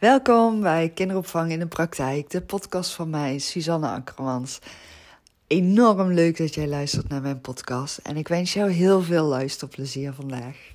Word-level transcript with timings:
Welkom 0.00 0.60
bij 0.60 0.90
Kinderopvang 0.94 1.52
in 1.52 1.58
de 1.58 1.66
Praktijk, 1.66 2.30
de 2.30 2.40
podcast 2.40 2.94
van 2.94 3.10
mij, 3.10 3.38
Suzanne 3.38 3.88
Akkermans. 3.88 4.58
Enorm 5.46 6.12
leuk 6.12 6.36
dat 6.36 6.54
jij 6.54 6.66
luistert 6.68 7.08
naar 7.08 7.22
mijn 7.22 7.40
podcast 7.40 7.98
en 7.98 8.16
ik 8.16 8.28
wens 8.28 8.52
jou 8.52 8.70
heel 8.70 9.02
veel 9.02 9.24
luisterplezier 9.24 10.12
vandaag. 10.12 10.74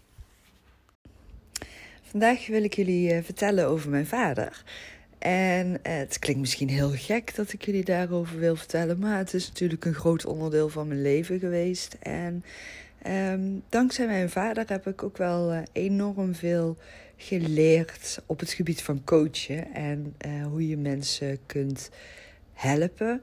Vandaag 2.01 2.47
wil 2.47 2.63
ik 2.63 2.73
jullie 2.73 3.13
eh, 3.13 3.23
vertellen 3.23 3.67
over 3.67 3.89
mijn 3.89 4.07
vader. 4.07 4.63
En 5.17 5.83
eh, 5.83 5.97
het 5.97 6.19
klinkt 6.19 6.41
misschien 6.41 6.69
heel 6.69 6.91
gek 6.91 7.35
dat 7.35 7.53
ik 7.53 7.65
jullie 7.65 7.83
daarover 7.83 8.39
wil 8.39 8.55
vertellen, 8.55 8.99
maar 8.99 9.17
het 9.17 9.33
is 9.33 9.47
natuurlijk 9.47 9.85
een 9.85 9.93
groot 9.93 10.25
onderdeel 10.25 10.69
van 10.69 10.87
mijn 10.87 11.01
leven 11.01 11.39
geweest. 11.39 11.95
En 11.99 12.43
um, 13.07 13.63
dankzij 13.69 14.05
mijn 14.05 14.29
vader 14.29 14.63
heb 14.67 14.87
ik 14.87 15.03
ook 15.03 15.17
wel 15.17 15.53
uh, 15.53 15.59
enorm 15.71 16.35
veel 16.35 16.77
geleerd 17.17 18.21
op 18.25 18.39
het 18.39 18.51
gebied 18.51 18.81
van 18.83 19.03
coachen 19.03 19.73
en 19.73 20.15
uh, 20.25 20.45
hoe 20.45 20.67
je 20.67 20.77
mensen 20.77 21.39
kunt 21.45 21.89
helpen. 22.53 23.21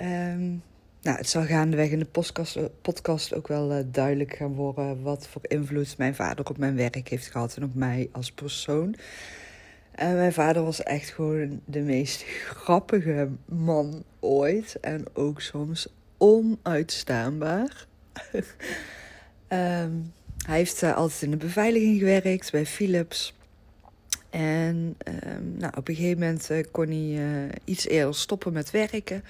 Um, 0.00 0.62
nou, 1.02 1.16
het 1.16 1.28
zal 1.28 1.44
gaandeweg 1.44 1.90
in 1.90 1.98
de 1.98 2.04
podcast, 2.04 2.58
podcast 2.82 3.34
ook 3.34 3.48
wel 3.48 3.72
uh, 3.72 3.84
duidelijk 3.86 4.36
gaan 4.36 4.54
worden 4.54 5.02
wat 5.02 5.26
voor 5.26 5.42
invloed 5.42 5.98
mijn 5.98 6.14
vader 6.14 6.48
op 6.48 6.58
mijn 6.58 6.76
werk 6.76 7.08
heeft 7.08 7.26
gehad 7.26 7.56
en 7.56 7.64
op 7.64 7.74
mij 7.74 8.08
als 8.12 8.32
persoon. 8.32 8.94
En 9.92 10.14
mijn 10.16 10.32
vader 10.32 10.62
was 10.62 10.82
echt 10.82 11.08
gewoon 11.10 11.60
de 11.64 11.80
meest 11.80 12.22
grappige 12.22 13.28
man 13.44 14.04
ooit 14.20 14.80
en 14.80 15.04
ook 15.12 15.40
soms 15.40 15.88
onuitstaanbaar. 16.18 17.86
um, 19.48 20.12
hij 20.46 20.56
heeft 20.56 20.82
uh, 20.82 20.96
altijd 20.96 21.22
in 21.22 21.30
de 21.30 21.36
beveiliging 21.36 21.98
gewerkt 21.98 22.50
bij 22.50 22.66
Philips. 22.66 23.34
En 24.30 24.96
um, 25.08 25.56
nou, 25.58 25.72
op 25.76 25.88
een 25.88 25.94
gegeven 25.94 26.18
moment 26.18 26.50
uh, 26.50 26.64
kon 26.70 26.86
hij 26.86 27.26
uh, 27.26 27.48
iets 27.64 27.86
eerder 27.86 28.14
stoppen 28.14 28.52
met 28.52 28.70
werken. 28.70 29.24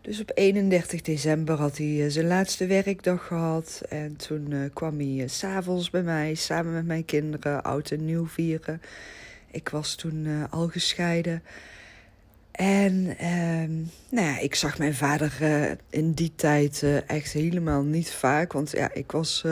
Dus 0.00 0.20
op 0.20 0.30
31 0.34 1.02
december 1.02 1.56
had 1.56 1.76
hij 1.76 2.10
zijn 2.10 2.26
laatste 2.26 2.66
werkdag 2.66 3.26
gehad. 3.26 3.82
En 3.88 4.16
toen 4.16 4.70
kwam 4.72 4.98
hij 4.98 5.28
s 5.28 5.38
s'avonds 5.38 5.90
bij 5.90 6.02
mij 6.02 6.34
samen 6.34 6.72
met 6.72 6.86
mijn 6.86 7.04
kinderen 7.04 7.62
oud 7.62 7.90
en 7.90 8.04
nieuw 8.04 8.26
vieren. 8.26 8.82
Ik 9.50 9.68
was 9.68 9.94
toen 9.94 10.46
al 10.50 10.68
gescheiden. 10.68 11.42
En 12.52 12.94
uh, 12.94 13.86
nou 14.10 14.26
ja, 14.26 14.38
ik 14.38 14.54
zag 14.54 14.78
mijn 14.78 14.94
vader 14.94 15.32
in 15.90 16.12
die 16.12 16.32
tijd 16.34 16.84
echt 17.06 17.32
helemaal 17.32 17.82
niet 17.82 18.10
vaak. 18.10 18.52
Want 18.52 18.70
ja, 18.70 18.92
ik 18.92 19.12
was 19.12 19.44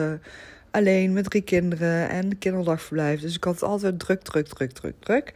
alleen 0.71 1.13
met 1.13 1.29
drie 1.29 1.41
kinderen 1.41 2.09
en 2.09 2.37
kinderdagverblijf. 2.37 3.21
Dus 3.21 3.35
ik 3.35 3.43
had 3.43 3.63
altijd 3.63 3.99
druk, 3.99 4.21
druk, 4.21 4.47
druk, 4.47 4.71
druk, 4.71 4.95
druk. 4.99 5.33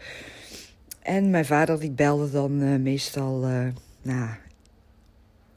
En 0.99 1.29
mijn 1.29 1.45
vader 1.45 1.79
die 1.79 1.91
belde 1.91 2.31
dan 2.31 2.81
meestal, 2.81 3.39
nou, 4.01 4.29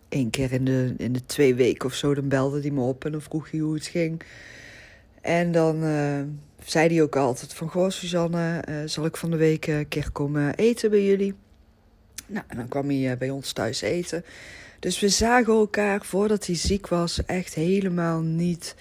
één 0.08 0.30
keer 0.30 0.52
in 0.52 0.64
de, 0.64 0.94
in 0.96 1.12
de 1.12 1.26
twee 1.26 1.54
weken 1.54 1.86
of 1.86 1.94
zo. 1.94 2.14
Dan 2.14 2.28
belde 2.28 2.60
hij 2.60 2.70
me 2.70 2.80
op 2.80 3.04
en 3.04 3.12
dan 3.12 3.22
vroeg 3.22 3.50
hij 3.50 3.60
hoe 3.60 3.74
het 3.74 3.86
ging. 3.86 4.22
En 5.20 5.52
dan 5.52 5.80
zei 6.64 6.88
hij 6.88 7.02
ook 7.02 7.16
altijd 7.16 7.54
van... 7.54 7.68
Goh, 7.68 7.90
Suzanne, 7.90 8.62
zal 8.84 9.04
ik 9.04 9.16
van 9.16 9.30
de 9.30 9.36
week 9.36 9.66
een 9.66 9.88
keer 9.88 10.10
komen 10.10 10.54
eten 10.54 10.90
bij 10.90 11.04
jullie? 11.04 11.34
Nou, 12.26 12.44
en 12.48 12.56
dan 12.56 12.68
kwam 12.68 12.88
hij 12.88 13.12
uh, 13.12 13.18
bij 13.18 13.30
ons 13.30 13.52
thuis 13.52 13.80
eten. 13.80 14.24
Dus 14.78 15.00
we 15.00 15.08
zagen 15.08 15.52
elkaar 15.52 16.04
voordat 16.04 16.46
hij 16.46 16.56
ziek 16.56 16.88
was 16.88 17.24
echt 17.24 17.54
helemaal 17.54 18.20
niet 18.20 18.74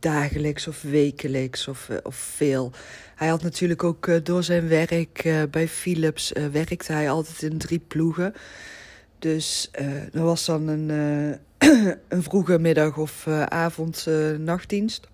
dagelijks 0.00 0.66
of 0.68 0.82
wekelijks 0.82 1.68
of, 1.68 1.88
uh, 1.90 1.96
of 2.02 2.14
veel. 2.14 2.72
Hij 3.14 3.28
had 3.28 3.42
natuurlijk 3.42 3.84
ook 3.84 4.06
uh, 4.06 4.16
door 4.22 4.42
zijn 4.42 4.68
werk 4.68 5.46
bij 5.50 5.68
Philips 5.68 6.32
werkte 6.52 6.92
hij 6.92 7.10
altijd 7.10 7.42
in 7.42 7.58
drie 7.58 7.78
ploegen. 7.78 8.34
Dus 9.18 9.68
er 10.12 10.22
was 10.22 10.44
dan 10.44 10.68
een, 10.68 10.88
een 12.08 12.22
vroege 12.22 12.58
middag 12.58 12.96
of 12.96 13.26
avond 13.48 14.06
nachtdienst. 14.38 15.08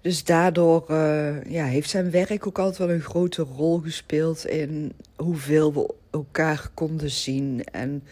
Dus 0.00 0.24
daardoor 0.24 0.84
ja, 1.48 1.64
heeft 1.64 1.90
zijn 1.90 2.10
werk 2.10 2.46
ook 2.46 2.58
altijd 2.58 2.78
wel 2.78 2.90
een 2.90 3.00
grote 3.02 3.42
rol 3.42 3.78
gespeeld 3.78 4.46
in 4.46 4.92
hoeveel 5.16 5.72
we 5.72 5.94
elkaar 6.10 6.70
konden 6.74 7.10
zien. 7.10 7.64
En 7.64 8.02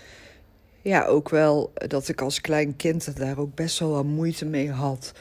ja, 0.82 1.04
ook 1.04 1.28
wel 1.28 1.72
dat 1.74 2.08
ik 2.08 2.20
als 2.20 2.40
klein 2.40 2.76
kind 2.76 3.16
daar 3.16 3.38
ook 3.38 3.54
best 3.54 3.78
wel 3.78 3.90
wat 3.90 4.04
moeite 4.04 4.44
mee 4.44 4.70
had. 4.70 5.12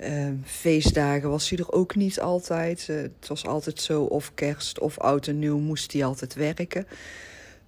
Uh, 0.00 0.28
feestdagen 0.44 1.30
was 1.30 1.50
hij 1.50 1.58
er 1.58 1.72
ook 1.72 1.94
niet 1.94 2.20
altijd. 2.20 2.86
Uh, 2.90 2.96
het 2.96 3.28
was 3.28 3.46
altijd 3.46 3.80
zo, 3.80 4.02
of 4.02 4.34
kerst 4.34 4.78
of 4.78 4.98
oud 4.98 5.26
en 5.26 5.38
nieuw 5.38 5.58
moest 5.58 5.92
hij 5.92 6.04
altijd 6.04 6.34
werken. 6.34 6.86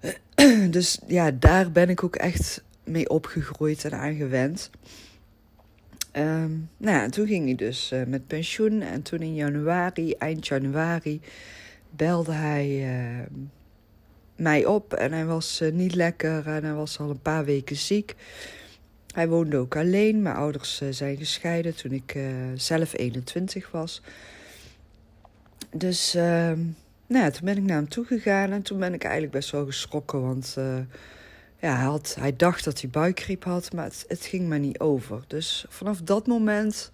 dus 0.69 0.99
ja, 1.07 1.31
daar 1.31 1.71
ben 1.71 1.89
ik 1.89 2.03
ook 2.03 2.15
echt 2.15 2.63
mee 2.83 3.09
opgegroeid 3.09 3.85
en 3.85 3.93
aan 3.93 4.15
gewend. 4.15 4.69
Um, 6.17 6.69
nou 6.77 6.97
ja, 6.97 7.09
toen 7.09 7.27
ging 7.27 7.45
hij 7.45 7.55
dus 7.55 7.91
uh, 7.93 8.03
met 8.03 8.27
pensioen. 8.27 8.81
En 8.81 9.01
toen 9.01 9.19
in 9.19 9.35
januari, 9.35 10.13
eind 10.13 10.47
januari, 10.47 11.21
belde 11.89 12.31
hij 12.31 12.67
uh, 12.67 13.25
mij 14.35 14.65
op. 14.65 14.93
En 14.93 15.11
hij 15.11 15.25
was 15.25 15.61
uh, 15.61 15.71
niet 15.71 15.95
lekker 15.95 16.47
en 16.47 16.63
hij 16.63 16.73
was 16.73 16.99
al 16.99 17.09
een 17.09 17.21
paar 17.21 17.45
weken 17.45 17.75
ziek. 17.75 18.15
Hij 19.13 19.27
woonde 19.27 19.57
ook 19.57 19.75
alleen. 19.75 20.21
Mijn 20.21 20.35
ouders 20.35 20.81
zijn 20.89 21.17
gescheiden 21.17 21.75
toen 21.75 21.91
ik 21.91 22.17
zelf 22.55 22.97
21 22.97 23.71
was. 23.71 24.01
Dus 25.71 26.15
ehm, 26.15 26.59
nou 27.07 27.31
toen 27.31 27.45
ben 27.45 27.57
ik 27.57 27.63
naar 27.63 27.77
hem 27.77 27.89
toe 27.89 28.05
gegaan. 28.05 28.51
En 28.51 28.61
toen 28.61 28.79
ben 28.79 28.93
ik 28.93 29.03
eigenlijk 29.03 29.33
best 29.33 29.51
wel 29.51 29.65
geschrokken. 29.65 30.21
Want 30.21 30.55
ja, 31.59 31.75
hij, 31.75 31.85
had, 31.85 32.15
hij 32.19 32.35
dacht 32.35 32.63
dat 32.63 32.81
hij 32.81 32.89
buikgriep 32.89 33.43
had, 33.43 33.73
maar 33.73 33.83
het, 33.83 34.05
het, 34.07 34.25
ging 34.25 34.47
maar 34.47 34.59
niet 34.59 34.79
over. 34.79 35.23
Dus 35.27 35.65
vanaf 35.69 36.01
dat 36.01 36.27
moment 36.27 36.91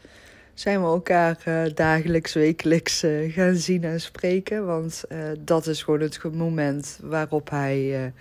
zijn 0.54 0.80
we 0.80 0.86
elkaar 0.86 1.38
uh, 1.48 1.64
dagelijks, 1.74 2.34
wekelijks 2.34 3.04
uh, 3.04 3.34
gaan 3.34 3.56
zien 3.56 3.84
en 3.84 4.02
spreken. 4.02 4.66
Want 4.66 5.04
uh, 5.12 5.18
dat 5.40 5.68
is 5.68 5.84
gewoon 5.84 6.00
het 6.00 6.34
moment 6.34 7.00
waarop 7.02 7.50
hij 7.50 8.14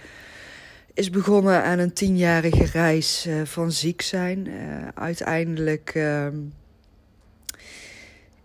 is 0.95 1.11
begonnen 1.11 1.63
aan 1.63 1.79
een 1.79 1.93
tienjarige 1.93 2.65
reis 2.65 3.29
van 3.45 3.73
ziek 3.73 4.03
zijn. 4.03 4.49
uiteindelijk 4.95 5.91
ehm, 5.95 6.37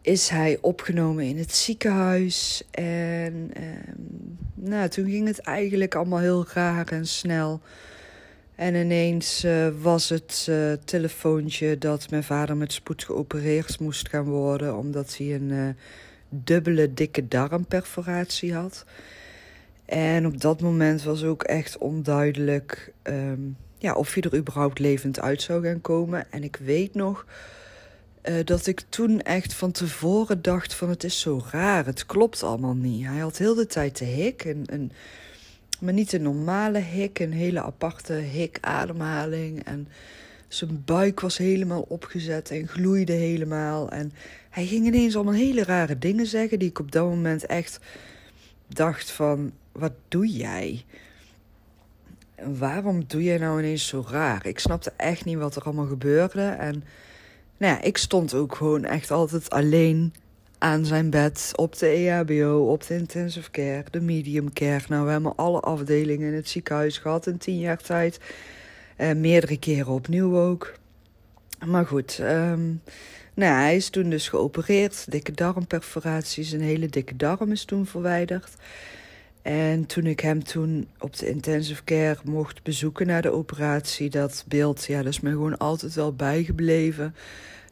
is 0.02 0.30
hij 0.30 0.58
opgenomen 0.62 1.24
in 1.24 1.38
het 1.38 1.56
ziekenhuis. 1.56 2.64
En 2.72 3.52
ehm, 3.54 3.96
nou, 4.54 4.90
toen 4.90 5.10
ging 5.10 5.28
het 5.28 5.40
eigenlijk 5.40 5.96
allemaal 5.96 6.20
heel 6.20 6.46
raar 6.54 6.88
en 6.88 7.08
snel. 7.08 7.62
En 8.56 8.76
ineens 8.76 9.46
uh, 9.46 9.68
was 9.82 10.10
het 10.10 10.48
uh, 10.50 10.72
telefoontje 10.86 11.78
dat 11.78 12.10
mijn 12.10 12.24
vader 12.24 12.58
met 12.58 12.74
spoed 12.74 13.04
geopereerd 13.04 13.80
moest 13.80 14.10
gaan 14.10 14.24
worden, 14.24 14.78
omdat 14.78 15.18
hij 15.18 15.36
een 15.36 15.50
uh, 15.50 15.70
dubbele 16.30 16.94
dikke 16.94 17.28
darmperforatie 17.28 18.54
had. 18.54 18.86
En 19.86 20.26
op 20.26 20.42
dat 20.42 20.62
moment 20.62 21.04
was 21.04 21.24
ook 21.24 21.44
echt 21.44 21.78
onduidelijk 21.78 22.94
um, 23.04 23.58
ja, 23.78 23.94
of 23.94 24.14
hij 24.14 24.24
er 24.24 24.38
überhaupt 24.38 24.80
levend 24.80 25.20
uit 25.20 25.42
zou 25.42 25.64
gaan 25.64 25.82
komen. 25.82 26.32
En 26.32 26.44
ik 26.44 26.56
weet 26.56 26.94
nog 26.94 27.26
dat 28.46 28.68
ik 28.68 28.82
toen 28.90 29.22
echt 29.22 29.54
van 29.54 29.72
tevoren 29.72 30.42
dacht 30.42 30.74
van 30.74 30.90
het 30.90 31.04
is 31.04 31.20
zo 31.20 31.42
raar, 31.52 31.86
het 31.86 32.06
klopt 32.06 32.44
allemaal 32.44 32.76
niet. 32.76 33.06
Hij 33.06 33.20
had 33.20 33.38
heel 33.38 33.56
de 33.56 33.68
tijd 33.68 33.98
de 33.98 34.06
hik 34.06 34.46
en... 34.46 34.66
en 34.66 34.92
maar 35.80 35.94
niet 35.94 36.14
een 36.14 36.22
normale 36.22 36.80
hik, 36.80 37.20
een 37.20 37.34
hele 37.34 37.62
aparte 37.62 38.14
hik-ademhaling. 38.14 39.64
En 39.64 39.88
zijn 40.48 40.84
buik 40.86 41.20
was 41.20 41.38
helemaal 41.38 41.86
opgezet 41.88 42.52
en 42.52 42.68
gloeide 42.68 43.14
helemaal. 43.14 43.90
En 43.90 44.12
hij 44.50 44.66
ging 44.66 44.86
ineens 44.86 45.16
allemaal 45.16 45.34
hele 45.34 45.64
rare 45.64 45.98
dingen 45.98 46.26
zeggen... 46.26 46.60
die 46.60 46.70
ik 46.70 46.80
op 46.80 46.92
dat 46.92 47.06
moment 47.06 47.46
echt 47.46 47.80
dacht 48.68 49.12
van... 49.12 49.52
wat 49.72 49.94
doe 50.08 50.28
jij? 50.28 50.86
Waarom 52.58 53.04
doe 53.08 53.24
jij 53.24 53.38
nou 53.38 53.60
ineens 53.60 53.88
zo 53.88 54.06
raar? 54.10 54.46
Ik 54.46 54.60
snapte 54.60 54.94
echt 54.98 55.26
niet 55.26 55.38
wat 55.38 55.56
er 55.56 55.62
allemaal 55.62 55.86
gebeurde. 55.88 56.42
En 56.42 56.84
nou 57.58 57.74
ja, 57.74 57.82
ik 57.82 57.98
stond 57.98 58.34
ook 58.34 58.56
gewoon 58.56 58.84
echt 58.84 59.12
altijd 59.12 59.50
alleen 59.50 60.14
aan 60.58 60.86
zijn 60.86 61.10
bed 61.10 61.52
op 61.56 61.78
de 61.78 61.88
EHBO, 61.88 62.72
op 62.72 62.88
de 62.88 62.94
intensive 62.94 63.52
care, 63.52 63.84
de 63.92 64.02
medium 64.02 64.54
care. 64.54 64.84
Nou, 64.88 65.06
we 65.06 65.12
hebben 65.12 65.36
alle 65.36 65.60
afdelingen 65.60 66.28
in 66.28 66.34
het 66.34 66.50
ziekenhuis 66.50 66.98
gehad 66.98 67.28
in 67.28 67.38
tien 67.38 67.60
jaar 67.60 67.82
tijd. 67.82 68.20
Uh, 68.98 69.12
meerdere 69.12 69.58
keren 69.58 69.94
opnieuw 69.94 70.38
ook. 70.38 70.74
Maar 71.66 71.86
goed, 71.86 72.20
um, 72.22 72.82
nou, 73.34 73.54
hij 73.54 73.76
is 73.76 73.90
toen 73.90 74.10
dus 74.10 74.30
geopereerd. 74.30 75.12
Dikke 75.12 75.32
darmperforaties, 75.32 76.52
een 76.52 76.62
hele 76.62 76.88
dikke 76.88 77.16
darm 77.16 77.52
is 77.52 77.66
toen 77.66 77.86
verwijderd. 77.86 78.52
En 79.42 79.86
toen 79.86 80.06
ik 80.06 80.20
hem 80.20 80.44
toen 80.44 80.88
op 81.00 81.18
de 81.18 81.30
intensive 81.30 81.84
care 81.84 82.18
mocht 82.24 82.64
bezoeken 82.64 83.08
na 83.08 83.22
de 83.22 83.32
operatie, 83.32 84.10
dat 84.10 84.46
beeld, 84.48 84.86
ja, 84.86 84.98
dat 84.98 85.14
is 85.14 85.20
me 85.20 85.30
gewoon 85.30 85.58
altijd 85.58 85.94
wel 85.94 86.14
bijgebleven 86.14 87.16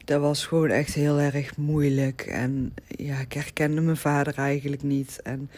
dat 0.04 0.20
was 0.20 0.46
gewoon 0.46 0.70
echt 0.70 0.94
heel 0.94 1.20
erg 1.20 1.56
moeilijk. 1.56 2.20
En 2.20 2.74
ja, 2.86 3.18
ik 3.18 3.32
herkende 3.32 3.80
mijn 3.80 3.96
vader 3.96 4.34
eigenlijk 4.38 4.82
niet. 4.82 5.20
En 5.22 5.50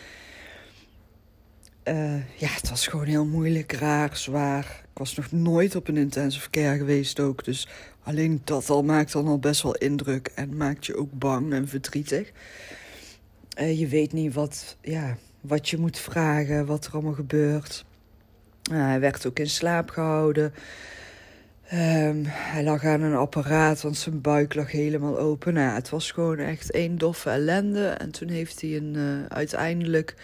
uh, 1.88 2.38
ja, 2.38 2.48
het 2.48 2.68
was 2.68 2.86
gewoon 2.86 3.06
heel 3.06 3.24
moeilijk, 3.24 3.72
raar, 3.72 4.16
zwaar. 4.16 4.84
Ik 4.92 4.98
was 4.98 5.16
nog 5.16 5.32
nooit 5.32 5.76
op 5.76 5.88
een 5.88 5.96
intensive 5.96 6.50
care 6.50 6.76
geweest 6.76 7.20
ook. 7.20 7.44
Dus 7.44 7.68
alleen 8.02 8.40
dat 8.44 8.70
al 8.70 8.82
maakt 8.82 9.12
dan 9.12 9.26
al 9.26 9.38
best 9.38 9.62
wel 9.62 9.74
indruk. 9.74 10.30
En 10.34 10.56
maakt 10.56 10.86
je 10.86 10.96
ook 10.96 11.12
bang 11.12 11.52
en 11.52 11.68
verdrietig. 11.68 12.32
Uh, 13.60 13.78
je 13.78 13.86
weet 13.86 14.12
niet 14.12 14.34
wat, 14.34 14.76
ja, 14.80 15.16
wat 15.40 15.68
je 15.68 15.78
moet 15.78 15.98
vragen, 15.98 16.66
wat 16.66 16.86
er 16.86 16.92
allemaal 16.92 17.12
gebeurt. 17.12 17.84
Uh, 18.72 18.78
hij 18.78 19.00
werd 19.00 19.26
ook 19.26 19.38
in 19.38 19.48
slaap 19.50 19.90
gehouden. 19.90 20.54
Um, 21.72 22.22
hij 22.26 22.64
lag 22.64 22.84
aan 22.84 23.00
een 23.00 23.14
apparaat, 23.14 23.82
want 23.82 23.96
zijn 23.96 24.20
buik 24.20 24.54
lag 24.54 24.70
helemaal 24.70 25.18
open. 25.18 25.54
Nou, 25.54 25.74
het 25.74 25.88
was 25.88 26.10
gewoon 26.10 26.38
echt 26.38 26.70
één 26.70 26.98
doffe 26.98 27.30
ellende. 27.30 27.86
En 27.86 28.10
toen 28.10 28.28
heeft 28.28 28.60
hij 28.60 28.76
een, 28.76 28.94
uh, 28.96 29.26
uiteindelijk 29.28 30.14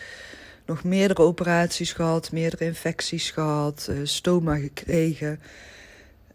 nog 0.67 0.85
meerdere 0.85 1.23
operaties 1.23 1.93
gehad, 1.93 2.33
meerdere 2.33 2.65
infecties 2.65 3.31
gehad, 3.31 3.87
uh, 3.91 3.97
stoma 4.03 4.57
gekregen. 4.57 5.41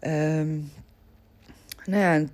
Um, 0.00 0.70
nou 1.84 2.02
ja, 2.02 2.24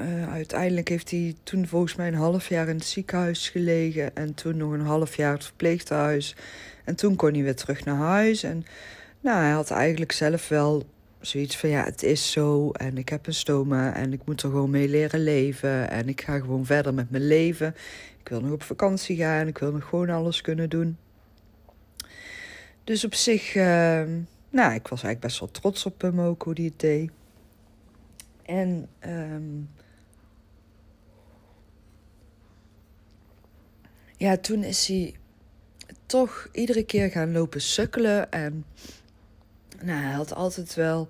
uh, 0.00 0.32
uiteindelijk 0.32 0.88
heeft 0.88 1.10
hij 1.10 1.34
toen 1.42 1.66
volgens 1.66 1.94
mij 1.94 2.08
een 2.08 2.14
half 2.14 2.48
jaar 2.48 2.68
in 2.68 2.76
het 2.76 2.86
ziekenhuis 2.86 3.48
gelegen. 3.48 4.16
En 4.16 4.34
toen 4.34 4.56
nog 4.56 4.72
een 4.72 4.80
half 4.80 5.16
jaar 5.16 5.32
het 5.32 5.44
verpleeghuis. 5.44 6.36
En 6.84 6.94
toen 6.94 7.16
kon 7.16 7.32
hij 7.32 7.42
weer 7.42 7.56
terug 7.56 7.84
naar 7.84 7.96
huis. 7.96 8.42
En 8.42 8.64
nou, 9.20 9.40
hij 9.40 9.50
had 9.50 9.70
eigenlijk 9.70 10.12
zelf 10.12 10.48
wel 10.48 10.86
zoiets 11.20 11.56
van 11.56 11.68
ja, 11.68 11.84
het 11.84 12.02
is 12.02 12.30
zo. 12.30 12.70
En 12.70 12.98
ik 12.98 13.08
heb 13.08 13.26
een 13.26 13.34
stoma 13.34 13.94
en 13.94 14.12
ik 14.12 14.20
moet 14.24 14.42
er 14.42 14.50
gewoon 14.50 14.70
mee 14.70 14.88
leren 14.88 15.22
leven. 15.22 15.90
En 15.90 16.08
ik 16.08 16.20
ga 16.20 16.38
gewoon 16.38 16.66
verder 16.66 16.94
met 16.94 17.10
mijn 17.10 17.26
leven. 17.26 17.74
Ik 18.20 18.28
wil 18.28 18.40
nog 18.40 18.52
op 18.52 18.62
vakantie 18.62 19.16
gaan. 19.16 19.46
Ik 19.46 19.58
wil 19.58 19.72
nog 19.72 19.88
gewoon 19.88 20.10
alles 20.10 20.40
kunnen 20.40 20.68
doen. 20.68 20.96
Dus 22.84 23.04
op 23.04 23.14
zich, 23.14 23.54
uh, 23.54 23.62
nou, 24.50 24.74
ik 24.74 24.88
was 24.88 25.02
eigenlijk 25.02 25.20
best 25.20 25.40
wel 25.40 25.50
trots 25.50 25.86
op 25.86 26.00
hem 26.00 26.20
ook, 26.20 26.42
hoe 26.42 26.54
die 26.54 26.68
het 26.68 26.80
deed. 26.80 27.10
En 28.42 28.88
um, 29.06 29.70
ja, 34.16 34.36
toen 34.36 34.64
is 34.64 34.86
hij 34.86 35.14
toch 36.06 36.48
iedere 36.52 36.84
keer 36.84 37.10
gaan 37.10 37.32
lopen 37.32 37.60
sukkelen. 37.60 38.30
En 38.30 38.64
nou, 39.82 40.02
hij 40.02 40.12
had 40.12 40.34
altijd 40.34 40.74
wel 40.74 41.08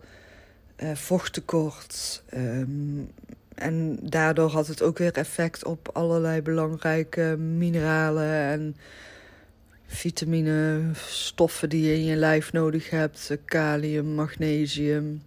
uh, 0.77 0.95
vochttekort. 0.95 2.23
Um, 2.35 3.11
en 3.55 3.99
daardoor 4.03 4.51
had 4.51 4.67
het 4.67 4.83
ook 4.83 4.99
weer 4.99 5.13
effect 5.13 5.65
op 5.65 5.91
allerlei 5.93 6.43
belangrijke 6.43 7.37
mineralen 7.37 8.33
en 8.33 8.77
vitamine, 9.87 10.91
stoffen 11.07 11.69
die 11.69 11.85
je 11.85 11.95
in 11.95 12.05
je 12.05 12.17
lijf 12.17 12.53
nodig 12.53 12.91
hebt. 12.91 13.37
Kalium, 13.45 14.07
magnesium, 14.07 15.23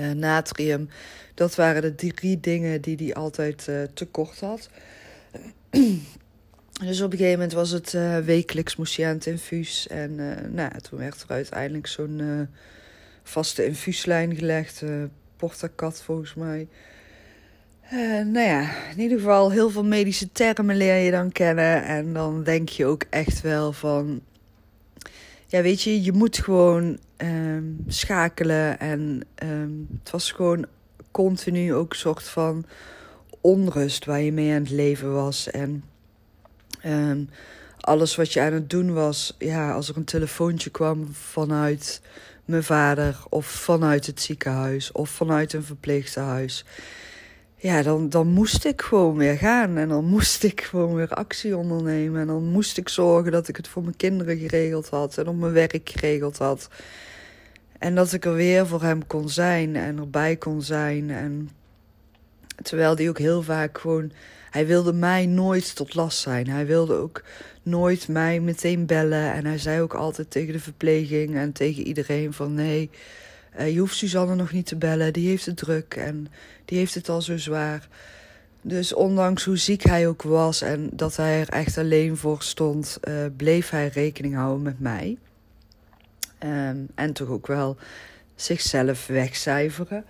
uh, 0.00 0.10
natrium. 0.10 0.88
Dat 1.34 1.54
waren 1.54 1.82
de 1.82 1.94
drie 1.94 2.40
dingen 2.40 2.80
die 2.80 2.96
hij 2.96 3.14
altijd 3.14 3.68
tekort 3.94 4.40
had. 4.40 4.68
dus 6.84 7.00
op 7.00 7.12
een 7.12 7.18
gegeven 7.18 7.38
moment 7.38 7.52
was 7.52 7.70
het 7.70 7.92
uh, 7.92 8.18
wekelijks 8.18 8.76
moest 8.76 8.96
hij 8.96 9.06
aan 9.06 9.14
het 9.14 9.26
infuus. 9.26 9.86
En 9.86 10.14
nou, 10.54 10.70
toen 10.80 10.98
werd 10.98 11.22
er 11.22 11.28
uiteindelijk 11.28 11.86
zo'n 11.86 12.48
vaste 13.22 13.66
infuuslijn 13.66 14.36
gelegd. 14.36 14.82
Portacat 15.36 16.02
volgens 16.02 16.34
mij. 16.34 16.68
nou 18.24 18.46
ja, 18.46 18.90
in 18.90 19.00
ieder 19.00 19.18
geval 19.18 19.50
heel 19.50 19.70
veel 19.70 19.84
medische 19.84 20.32
termen 20.32 20.76
leer 20.76 20.96
je 20.96 21.10
dan 21.10 21.32
kennen. 21.32 21.84
En 21.84 22.12
dan 22.12 22.42
denk 22.42 22.68
je 22.68 22.86
ook 22.86 23.04
echt 23.10 23.40
wel 23.40 23.72
van 23.72 24.22
ja, 25.46 25.62
weet 25.62 25.82
je, 25.82 26.02
je 26.02 26.12
moet 26.12 26.38
gewoon 26.38 26.98
um, 27.16 27.84
schakelen. 27.86 28.78
En 28.78 29.20
um, 29.42 29.86
het 29.98 30.10
was 30.10 30.32
gewoon 30.32 30.66
continu 31.10 31.74
ook 31.74 31.92
een 31.92 31.98
soort 31.98 32.22
van 32.22 32.64
onrust 33.40 34.04
waar 34.04 34.20
je 34.20 34.32
mee 34.32 34.52
aan 34.52 34.62
het 34.62 34.70
leven 34.70 35.12
was. 35.12 35.50
En 35.50 35.84
um, 36.86 37.28
alles 37.80 38.16
wat 38.16 38.32
je 38.32 38.40
aan 38.40 38.52
het 38.52 38.70
doen 38.70 38.92
was, 38.92 39.34
ja, 39.38 39.72
als 39.72 39.88
er 39.88 39.96
een 39.96 40.04
telefoontje 40.04 40.70
kwam 40.70 41.08
vanuit 41.12 42.00
mijn 42.44 42.64
vader, 42.64 43.16
of 43.28 43.46
vanuit 43.46 44.06
het 44.06 44.20
ziekenhuis, 44.20 44.92
of 44.92 45.10
vanuit 45.10 45.52
een 45.52 45.64
verpleeghuis 45.64 46.64
ja, 47.56 47.82
dan, 47.82 48.08
dan 48.08 48.28
moest 48.28 48.64
ik 48.64 48.82
gewoon 48.82 49.16
weer 49.16 49.36
gaan. 49.36 49.76
En 49.76 49.88
dan 49.88 50.04
moest 50.04 50.42
ik 50.42 50.60
gewoon 50.60 50.94
weer 50.94 51.08
actie 51.08 51.56
ondernemen. 51.56 52.20
En 52.20 52.26
dan 52.26 52.44
moest 52.44 52.76
ik 52.76 52.88
zorgen 52.88 53.32
dat 53.32 53.48
ik 53.48 53.56
het 53.56 53.68
voor 53.68 53.82
mijn 53.82 53.96
kinderen 53.96 54.36
geregeld 54.38 54.88
had. 54.88 55.18
En 55.18 55.28
op 55.28 55.36
mijn 55.36 55.52
werk 55.52 55.90
geregeld 55.90 56.38
had. 56.38 56.68
En 57.78 57.94
dat 57.94 58.12
ik 58.12 58.24
er 58.24 58.34
weer 58.34 58.66
voor 58.66 58.82
hem 58.82 59.06
kon 59.06 59.28
zijn 59.28 59.76
en 59.76 59.98
erbij 59.98 60.36
kon 60.36 60.62
zijn. 60.62 61.10
En 61.10 61.50
terwijl 62.62 62.96
die 62.96 63.08
ook 63.08 63.18
heel 63.18 63.42
vaak 63.42 63.78
gewoon. 63.78 64.12
Hij 64.50 64.66
wilde 64.66 64.92
mij 64.92 65.26
nooit 65.26 65.76
tot 65.76 65.94
last 65.94 66.18
zijn. 66.18 66.48
Hij 66.48 66.66
wilde 66.66 66.94
ook 66.94 67.22
nooit 67.62 68.08
mij 68.08 68.40
meteen 68.40 68.86
bellen. 68.86 69.32
En 69.32 69.44
hij 69.44 69.58
zei 69.58 69.80
ook 69.80 69.94
altijd 69.94 70.30
tegen 70.30 70.52
de 70.52 70.60
verpleging 70.60 71.34
en 71.36 71.52
tegen 71.52 71.86
iedereen 71.86 72.32
van 72.32 72.54
nee. 72.54 72.90
Uh, 73.58 73.72
je 73.72 73.78
hoeft 73.78 73.96
Suzanne 73.96 74.34
nog 74.34 74.52
niet 74.52 74.66
te 74.66 74.76
bellen, 74.76 75.12
die 75.12 75.28
heeft 75.28 75.46
het 75.46 75.56
druk 75.56 75.94
en 75.94 76.28
die 76.64 76.78
heeft 76.78 76.94
het 76.94 77.08
al 77.08 77.22
zo 77.22 77.38
zwaar. 77.38 77.88
Dus 78.60 78.94
ondanks 78.94 79.44
hoe 79.44 79.56
ziek 79.56 79.82
hij 79.82 80.08
ook 80.08 80.22
was 80.22 80.62
en 80.62 80.88
dat 80.92 81.16
hij 81.16 81.40
er 81.40 81.48
echt 81.48 81.78
alleen 81.78 82.16
voor 82.16 82.42
stond, 82.42 82.98
uh, 83.08 83.14
bleef 83.36 83.70
hij 83.70 83.88
rekening 83.88 84.34
houden 84.34 84.62
met 84.62 84.80
mij. 84.80 85.18
Um, 86.38 86.88
en 86.94 87.12
toch 87.12 87.28
ook 87.28 87.46
wel 87.46 87.76
zichzelf 88.34 89.06
wegcijferen. 89.06 90.04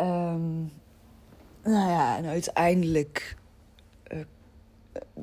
Um, 0.00 0.72
nou 1.64 1.90
ja, 1.90 2.16
en 2.16 2.24
uiteindelijk. 2.24 3.36
Uh, 4.12 4.18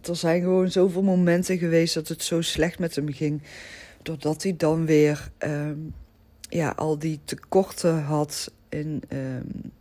er 0.10 0.16
zijn 0.16 0.42
gewoon 0.42 0.72
zoveel 0.72 1.04
momenten 1.04 1.58
geweest 1.58 1.94
dat 1.94 2.08
het 2.08 2.24
zo 2.24 2.42
slecht 2.42 2.80
met 2.80 2.96
hem 2.96 3.14
ging. 3.14 3.42
Doordat 4.02 4.44
hij 4.44 4.56
dan 4.58 4.86
weer 4.86 5.32
um, 5.40 5.94
ja, 6.50 6.70
al 6.70 7.00
die 7.00 7.20
tekorten 7.24 8.04
had 8.04 8.52
in 8.70 9.02
um, 9.10 9.72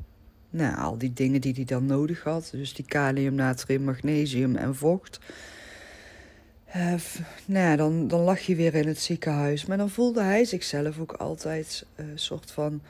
nou, 0.50 0.76
al 0.76 0.98
die 0.98 1.12
dingen 1.12 1.40
die 1.40 1.54
hij 1.54 1.64
dan 1.64 1.86
nodig 1.86 2.22
had. 2.22 2.48
Dus 2.52 2.74
die 2.74 2.84
kalium, 2.84 3.34
natrium, 3.34 3.82
magnesium 3.82 4.56
en 4.56 4.74
vocht. 4.74 5.20
Uh, 6.76 6.94
nou 7.44 7.64
ja, 7.64 7.76
dan, 7.76 8.08
dan 8.08 8.20
lag 8.20 8.40
je 8.40 8.54
weer 8.56 8.74
in 8.74 8.86
het 8.86 8.98
ziekenhuis. 9.00 9.66
Maar 9.66 9.76
dan 9.76 9.90
voelde 9.90 10.22
hij 10.22 10.44
zichzelf 10.44 10.98
ook 10.98 11.12
altijd 11.12 11.86
een 11.96 12.06
uh, 12.06 12.12
soort 12.14 12.50
van 12.50 12.80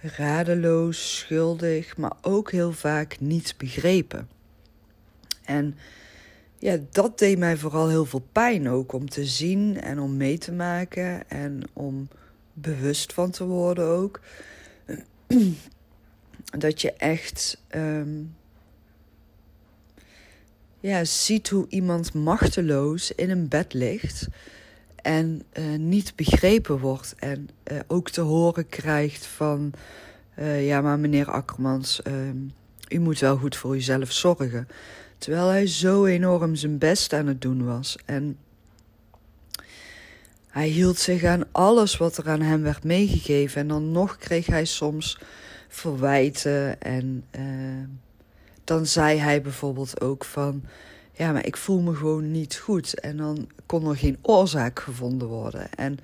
radeloos, 0.00 1.18
schuldig, 1.18 1.96
maar 1.96 2.16
ook 2.22 2.50
heel 2.50 2.72
vaak 2.72 3.20
niet 3.20 3.54
begrepen. 3.56 4.28
En 5.44 5.76
ja, 6.58 6.78
dat 6.90 7.18
deed 7.18 7.38
mij 7.38 7.56
vooral 7.56 7.88
heel 7.88 8.04
veel 8.04 8.26
pijn 8.32 8.68
ook 8.68 8.92
om 8.92 9.08
te 9.08 9.24
zien 9.24 9.80
en 9.80 10.00
om 10.00 10.16
mee 10.16 10.38
te 10.38 10.52
maken 10.52 11.30
en 11.30 11.62
om 11.72 12.08
bewust 12.52 13.12
van 13.12 13.30
te 13.30 13.44
worden 13.44 13.86
ook. 13.86 14.20
dat 16.58 16.80
je 16.80 16.92
echt 16.92 17.62
um, 17.74 18.34
ja, 20.80 21.04
ziet 21.04 21.48
hoe 21.48 21.66
iemand 21.68 22.14
machteloos 22.14 23.12
in 23.12 23.30
een 23.30 23.48
bed 23.48 23.72
ligt 23.72 24.28
en 25.06 25.42
uh, 25.58 25.78
niet 25.78 26.12
begrepen 26.16 26.78
wordt. 26.78 27.14
En 27.18 27.48
uh, 27.72 27.78
ook 27.86 28.10
te 28.10 28.20
horen 28.20 28.68
krijgt 28.68 29.26
van, 29.26 29.72
uh, 30.38 30.66
ja 30.66 30.80
maar 30.80 30.98
meneer 30.98 31.30
Akkermans, 31.30 32.00
um, 32.06 32.52
u 32.88 32.98
moet 32.98 33.18
wel 33.18 33.36
goed 33.36 33.56
voor 33.56 33.76
uzelf 33.76 34.12
zorgen. 34.12 34.68
Terwijl 35.18 35.48
hij 35.48 35.66
zo 35.66 36.04
enorm 36.04 36.54
zijn 36.54 36.78
best 36.78 37.12
aan 37.12 37.26
het 37.26 37.40
doen 37.40 37.64
was. 37.64 37.98
En 38.04 38.38
hij 40.48 40.68
hield 40.68 40.98
zich 40.98 41.24
aan 41.24 41.44
alles 41.52 41.96
wat 41.96 42.16
er 42.16 42.28
aan 42.28 42.42
hem 42.42 42.62
werd 42.62 42.84
meegegeven. 42.84 43.60
En 43.60 43.68
dan 43.68 43.92
nog 43.92 44.16
kreeg 44.16 44.46
hij 44.46 44.64
soms 44.64 45.18
verwijten. 45.68 46.80
En 46.80 47.24
uh, 47.38 47.42
dan 48.64 48.86
zei 48.86 49.18
hij 49.18 49.42
bijvoorbeeld 49.42 50.00
ook 50.00 50.24
van... 50.24 50.64
Ja, 51.16 51.32
maar 51.32 51.46
ik 51.46 51.56
voel 51.56 51.80
me 51.80 51.94
gewoon 51.94 52.30
niet 52.30 52.56
goed. 52.56 53.00
En 53.00 53.16
dan 53.16 53.48
kon 53.66 53.88
er 53.88 53.96
geen 53.96 54.18
oorzaak 54.22 54.80
gevonden 54.80 55.28
worden. 55.28 55.74
En 55.74 55.98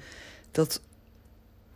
dat, 0.50 0.80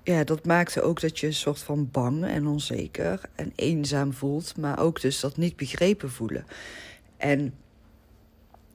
ja, 0.02 0.24
dat 0.24 0.44
maakte 0.44 0.82
ook 0.82 1.00
dat 1.00 1.18
je 1.18 1.26
een 1.26 1.34
soort 1.34 1.58
van 1.58 1.88
bang 1.90 2.24
en 2.24 2.46
onzeker 2.46 3.20
en 3.34 3.52
eenzaam 3.54 4.12
voelt. 4.12 4.56
Maar 4.56 4.78
ook 4.78 5.00
dus 5.00 5.20
dat 5.20 5.36
niet 5.36 5.56
begrepen 5.56 6.10
voelen. 6.10 6.46
En 7.16 7.54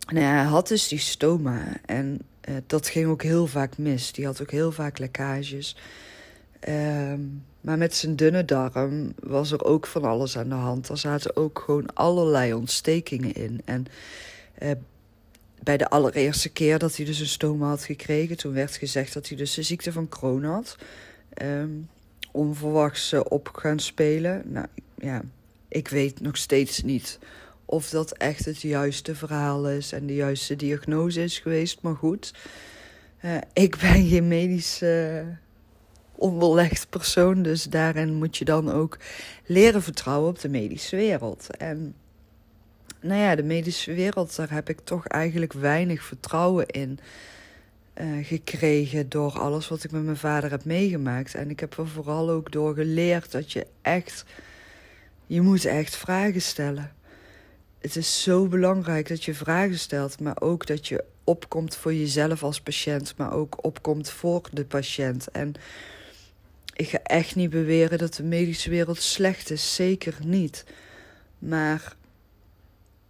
nou 0.08 0.25
hij 0.25 0.44
had 0.44 0.68
dus 0.68 0.88
die 0.88 1.00
stoma. 1.00 1.63
En 1.86 2.20
uh, 2.50 2.56
dat 2.68 2.88
ging 2.88 3.08
ook 3.08 3.24
heel 3.24 3.48
vaak 3.48 3.77
mis. 3.77 4.12
Die 4.12 4.25
had 4.25 4.41
ook 4.41 4.51
heel 4.51 4.72
vaak 4.72 4.98
lekkages. 4.98 5.75
Um, 6.70 7.44
Maar 7.62 7.77
met 7.77 7.96
zijn 7.96 8.15
dunne 8.15 8.46
darm 8.46 9.13
was 9.20 9.51
er 9.51 9.63
ook 9.63 9.88
van 9.88 10.03
alles 10.03 10.38
aan 10.38 10.50
de 10.50 10.56
hand. 10.56 10.89
Er 10.89 10.98
zaten 10.98 11.36
ook 11.36 11.62
gewoon 11.65 11.94
allerlei 11.94 12.53
ontstekingen 12.53 13.34
in. 13.34 13.62
En 13.65 13.86
eh, 14.62 14.72
bij 15.63 15.77
de 15.77 15.89
allereerste 15.89 16.50
keer 16.50 16.80
dat 16.80 16.96
hij 16.96 17.06
dus 17.06 17.20
een 17.20 17.27
stoma 17.27 17.68
had 17.68 17.84
gekregen, 17.84 18.38
toen 18.38 18.53
werd 18.53 18.75
gezegd 18.75 19.13
dat 19.13 19.27
hij 19.27 19.38
dus 19.38 19.53
de 19.53 19.63
ziekte 19.63 19.91
van 19.91 20.10
Crohn 20.10 20.44
had. 20.44 20.75
Um, 21.41 21.89
onverwachts 22.32 23.13
op 23.13 23.50
gaan 23.53 23.80
spelen. 23.80 24.41
Nou 24.46 24.68
ja, 24.98 25.22
ik 25.68 25.88
weet 25.88 26.22
nog 26.22 26.38
steeds 26.38 26.84
niet 26.84 27.20
of 27.65 27.89
dat 27.89 28.12
echt 28.12 28.46
het 28.46 28.62
juiste 28.62 29.15
verhaal 29.15 29.70
is 29.70 29.91
en 29.91 30.06
de 30.06 30.15
juiste 30.15 30.56
diagnose 30.56 31.24
is 31.24 31.39
geweest. 31.39 31.82
Maar 31.82 31.96
goed, 31.96 32.34
uh, 33.25 33.38
ik 33.53 33.77
ben 33.77 34.08
geen 34.08 34.27
medisch 34.27 34.82
uh, 34.82 35.22
onderlegd 36.15 36.89
persoon, 36.89 37.41
dus 37.41 37.63
daarin 37.63 38.13
moet 38.13 38.38
je 38.38 38.46
dan 38.46 38.72
ook 38.72 38.98
leren 39.46 39.82
vertrouwen 39.82 40.30
op 40.30 40.39
de 40.39 40.50
medische 40.50 40.96
wereld. 40.96 41.58
En 41.58 41.96
nou 43.01 43.22
ja, 43.22 43.36
de 43.36 43.43
medische 43.43 43.93
wereld, 43.93 44.36
daar 44.36 44.51
heb 44.51 44.70
ik 44.70 44.79
toch 44.79 45.08
eigenlijk 45.08 45.53
weinig 45.53 46.03
vertrouwen 46.03 46.65
in. 46.67 47.00
Uh, 48.01 48.25
gekregen 48.25 49.10
door 49.10 49.39
alles 49.39 49.67
wat 49.67 49.84
ik 49.84 49.91
met 49.91 50.03
mijn 50.03 50.17
vader 50.17 50.50
heb 50.50 50.65
meegemaakt. 50.65 51.36
En 51.36 51.50
ik 51.50 51.60
heb 51.60 51.77
er 51.77 51.88
vooral 51.88 52.29
ook 52.29 52.51
door 52.51 52.74
geleerd 52.74 53.31
dat 53.31 53.51
je 53.51 53.67
echt, 53.81 54.25
je 55.25 55.41
moet 55.41 55.65
echt 55.65 55.96
vragen 55.96 56.41
stellen. 56.41 56.91
Het 57.79 57.96
is 57.96 58.24
zo 58.24 58.48
belangrijk 58.48 59.08
dat 59.08 59.24
je 59.24 59.34
vragen 59.34 59.79
stelt, 59.79 60.20
maar 60.20 60.41
ook 60.41 60.67
dat 60.67 60.88
je 60.88 61.03
opkomt 61.24 61.75
voor 61.75 61.93
jezelf 61.93 62.43
als 62.43 62.62
patiënt, 62.62 63.13
maar 63.17 63.34
ook 63.34 63.63
opkomt 63.65 64.10
voor 64.10 64.41
de 64.51 64.65
patiënt. 64.65 65.27
En 65.27 65.53
ik 66.74 66.89
ga 66.89 67.00
echt 67.03 67.36
niet 67.36 67.50
beweren 67.50 67.98
dat 67.98 68.13
de 68.13 68.24
medische 68.24 68.70
wereld 68.70 69.01
slecht 69.01 69.50
is, 69.50 69.75
zeker 69.75 70.15
niet. 70.24 70.65
Maar 71.39 71.96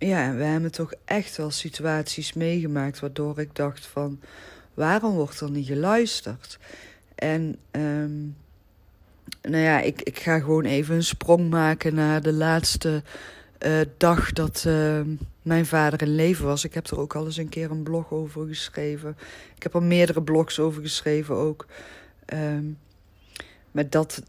ja, 0.08 0.34
we 0.34 0.43
hebben 0.43 0.72
toch 0.72 0.93
echt 1.05 1.38
wel 1.38 1.51
situaties 1.51 2.34
meegemaakt 2.34 3.00
waardoor 3.00 3.39
ik 3.39 3.55
dacht 3.55 3.86
van 3.86 4.20
waarom 4.74 5.13
wordt 5.13 5.39
er 5.39 5.51
niet 5.51 5.67
geluisterd? 5.67 6.60
En 7.15 7.58
um, 7.72 8.36
nou 9.41 9.63
ja, 9.63 9.81
ik, 9.81 10.01
ik 10.01 10.20
ga 10.20 10.39
gewoon 10.39 10.65
even 10.65 10.96
een 10.96 11.03
sprong 11.03 11.50
maken 11.50 11.96
naar 11.96 12.22
de 12.22 12.34
laatste 12.34 13.03
uh, 13.65 13.81
dag 13.98 14.31
dat 14.31 14.63
uh, 14.67 15.01
mijn 15.41 15.65
vader 15.65 16.01
in 16.01 16.15
leven 16.15 16.46
was. 16.46 16.63
Ik 16.63 16.74
heb 16.74 16.88
er 16.88 17.00
ook 17.00 17.15
al 17.15 17.25
eens 17.25 17.38
een 17.38 17.50
keer 17.50 17.72
een 17.72 17.84
blog 17.84 18.12
over 18.12 18.48
geschreven. 18.48 19.17
Ik 19.55 19.63
heb 19.63 19.74
er 19.74 19.84
meerdere 19.84 20.22
blogs 20.22 20.60
over 20.60 20.81
geschreven 20.81 21.36
ook. 21.36 21.65
Um, 22.34 22.77
maar 23.72 23.89
dat, 23.89 24.24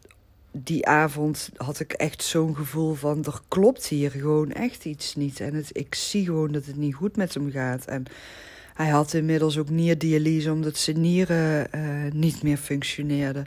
die 0.52 0.86
avond 0.86 1.50
had 1.56 1.80
ik 1.80 1.92
echt 1.92 2.22
zo'n 2.22 2.56
gevoel 2.56 2.94
van... 2.94 3.24
er 3.24 3.40
klopt 3.48 3.86
hier 3.86 4.10
gewoon 4.10 4.52
echt 4.52 4.84
iets 4.84 5.14
niet. 5.14 5.40
En 5.40 5.54
het, 5.54 5.70
ik 5.72 5.94
zie 5.94 6.24
gewoon 6.24 6.52
dat 6.52 6.66
het 6.66 6.76
niet 6.76 6.94
goed 6.94 7.16
met 7.16 7.34
hem 7.34 7.50
gaat. 7.50 7.84
En 7.84 8.04
hij 8.74 8.88
had 8.88 9.14
inmiddels 9.14 9.58
ook 9.58 9.70
nierdialyse... 9.70 10.52
omdat 10.52 10.76
zijn 10.76 11.00
nieren 11.00 11.68
uh, 11.74 12.12
niet 12.12 12.42
meer 12.42 12.56
functioneerden. 12.56 13.46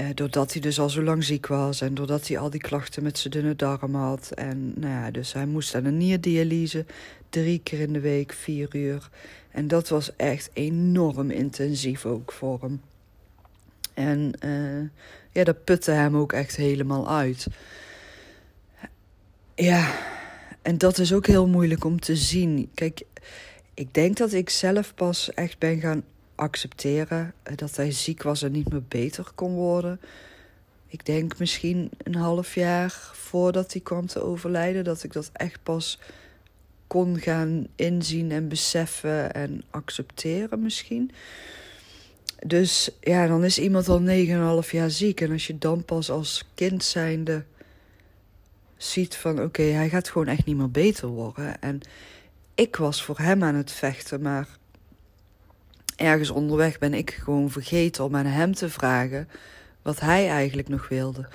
Uh, 0.00 0.06
doordat 0.14 0.52
hij 0.52 0.60
dus 0.60 0.80
al 0.80 0.90
zo 0.90 1.02
lang 1.02 1.24
ziek 1.24 1.46
was... 1.46 1.80
en 1.80 1.94
doordat 1.94 2.28
hij 2.28 2.38
al 2.38 2.50
die 2.50 2.60
klachten 2.60 3.02
met 3.02 3.18
zijn 3.18 3.32
dunne 3.32 3.56
darm 3.56 3.94
had. 3.94 4.30
En 4.30 4.72
nou 4.76 4.92
ja, 4.92 5.10
dus 5.10 5.32
hij 5.32 5.46
moest 5.46 5.74
aan 5.74 5.84
een 5.84 5.96
nierdialyse... 5.96 6.84
drie 7.28 7.58
keer 7.58 7.80
in 7.80 7.92
de 7.92 8.00
week, 8.00 8.32
vier 8.32 8.76
uur. 8.76 9.10
En 9.50 9.68
dat 9.68 9.88
was 9.88 10.16
echt 10.16 10.50
enorm 10.52 11.30
intensief 11.30 12.06
ook 12.06 12.32
voor 12.32 12.60
hem. 12.60 12.80
En... 13.94 14.32
Uh, 14.44 14.88
ja, 15.32 15.44
dat 15.44 15.64
putte 15.64 15.90
hem 15.90 16.16
ook 16.16 16.32
echt 16.32 16.56
helemaal 16.56 17.10
uit. 17.10 17.46
Ja, 19.54 19.92
en 20.62 20.78
dat 20.78 20.98
is 20.98 21.12
ook 21.12 21.26
heel 21.26 21.46
moeilijk 21.46 21.84
om 21.84 22.00
te 22.00 22.16
zien. 22.16 22.70
Kijk, 22.74 23.02
ik 23.74 23.94
denk 23.94 24.16
dat 24.16 24.32
ik 24.32 24.50
zelf 24.50 24.94
pas 24.94 25.34
echt 25.34 25.58
ben 25.58 25.80
gaan 25.80 26.04
accepteren 26.34 27.34
eh, 27.42 27.56
dat 27.56 27.76
hij 27.76 27.90
ziek 27.90 28.22
was 28.22 28.42
en 28.42 28.52
niet 28.52 28.70
meer 28.70 28.82
beter 28.88 29.30
kon 29.34 29.54
worden. 29.54 30.00
Ik 30.86 31.06
denk 31.06 31.38
misschien 31.38 31.90
een 32.02 32.14
half 32.14 32.54
jaar 32.54 33.10
voordat 33.12 33.72
hij 33.72 33.82
kwam 33.82 34.06
te 34.06 34.22
overlijden, 34.22 34.84
dat 34.84 35.02
ik 35.02 35.12
dat 35.12 35.30
echt 35.32 35.62
pas 35.62 35.98
kon 36.86 37.18
gaan 37.18 37.66
inzien 37.76 38.30
en 38.30 38.48
beseffen 38.48 39.34
en 39.34 39.62
accepteren 39.70 40.62
misschien. 40.62 41.10
Dus 42.46 42.90
ja, 43.00 43.26
dan 43.26 43.44
is 43.44 43.58
iemand 43.58 43.88
al 43.88 44.02
9,5 44.64 44.70
jaar 44.70 44.90
ziek. 44.90 45.20
En 45.20 45.32
als 45.32 45.46
je 45.46 45.58
dan 45.58 45.84
pas 45.84 46.10
als 46.10 46.48
kind 46.54 46.84
zijnde 46.84 47.44
ziet 48.76 49.16
van... 49.16 49.42
oké, 49.42 49.62
hij 49.62 49.88
gaat 49.88 50.08
gewoon 50.08 50.26
echt 50.26 50.44
niet 50.44 50.56
meer 50.56 50.70
beter 50.70 51.08
worden. 51.08 51.60
En 51.60 51.80
ik 52.54 52.76
was 52.76 53.02
voor 53.02 53.18
hem 53.18 53.42
aan 53.42 53.54
het 53.54 53.72
vechten, 53.72 54.22
maar... 54.22 54.48
ergens 55.96 56.30
onderweg 56.30 56.78
ben 56.78 56.94
ik 56.94 57.10
gewoon 57.10 57.50
vergeten 57.50 58.04
om 58.04 58.16
aan 58.16 58.26
hem 58.26 58.54
te 58.54 58.68
vragen... 58.68 59.28
wat 59.82 60.00
hij 60.00 60.28
eigenlijk 60.28 60.68
nog 60.68 60.88
wilde. 60.88 61.28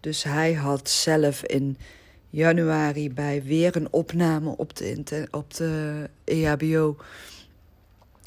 Dus 0.00 0.22
hij 0.22 0.52
had 0.52 0.88
zelf 0.90 1.44
in 1.44 1.78
januari 2.30 3.12
bij 3.12 3.42
weer 3.42 3.76
een 3.76 3.92
opname 3.92 4.56
op 4.56 4.76
de, 4.76 5.28
op 5.30 5.54
de 5.54 6.08
EHBO 6.24 6.96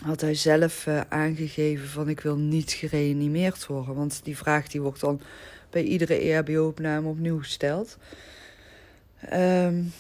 had 0.06 0.22
hij 0.22 0.36
zelf 0.36 0.86
uh, 0.86 1.02
aangegeven 1.10 1.88
van 1.88 2.10
ik 2.10 2.20
wil 2.20 2.38
niet 2.38 2.72
gereanimeerd 2.72 3.66
worden. 3.66 3.96
Want 3.96 4.20
die 4.24 4.38
vraag 4.38 4.68
die 4.68 4.82
wordt 4.82 5.00
dan 5.00 5.22
bij 5.70 5.84
iedere 5.84 6.14
EHBO-opname 6.14 7.08
opnieuw 7.08 7.38
gesteld. 7.38 7.98
Um, 9.34 9.94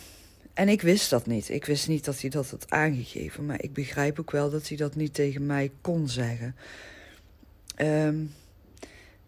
en 0.53 0.69
ik 0.69 0.81
wist 0.81 1.09
dat 1.09 1.25
niet. 1.25 1.49
Ik 1.49 1.65
wist 1.65 1.87
niet 1.87 2.05
dat 2.05 2.21
hij 2.21 2.29
dat 2.29 2.49
had 2.49 2.65
aangegeven. 2.69 3.45
Maar 3.45 3.61
ik 3.63 3.73
begrijp 3.73 4.19
ook 4.19 4.31
wel 4.31 4.49
dat 4.49 4.67
hij 4.67 4.77
dat 4.77 4.95
niet 4.95 5.13
tegen 5.13 5.45
mij 5.45 5.71
kon 5.81 6.07
zeggen. 6.07 6.55
Um, 7.77 8.33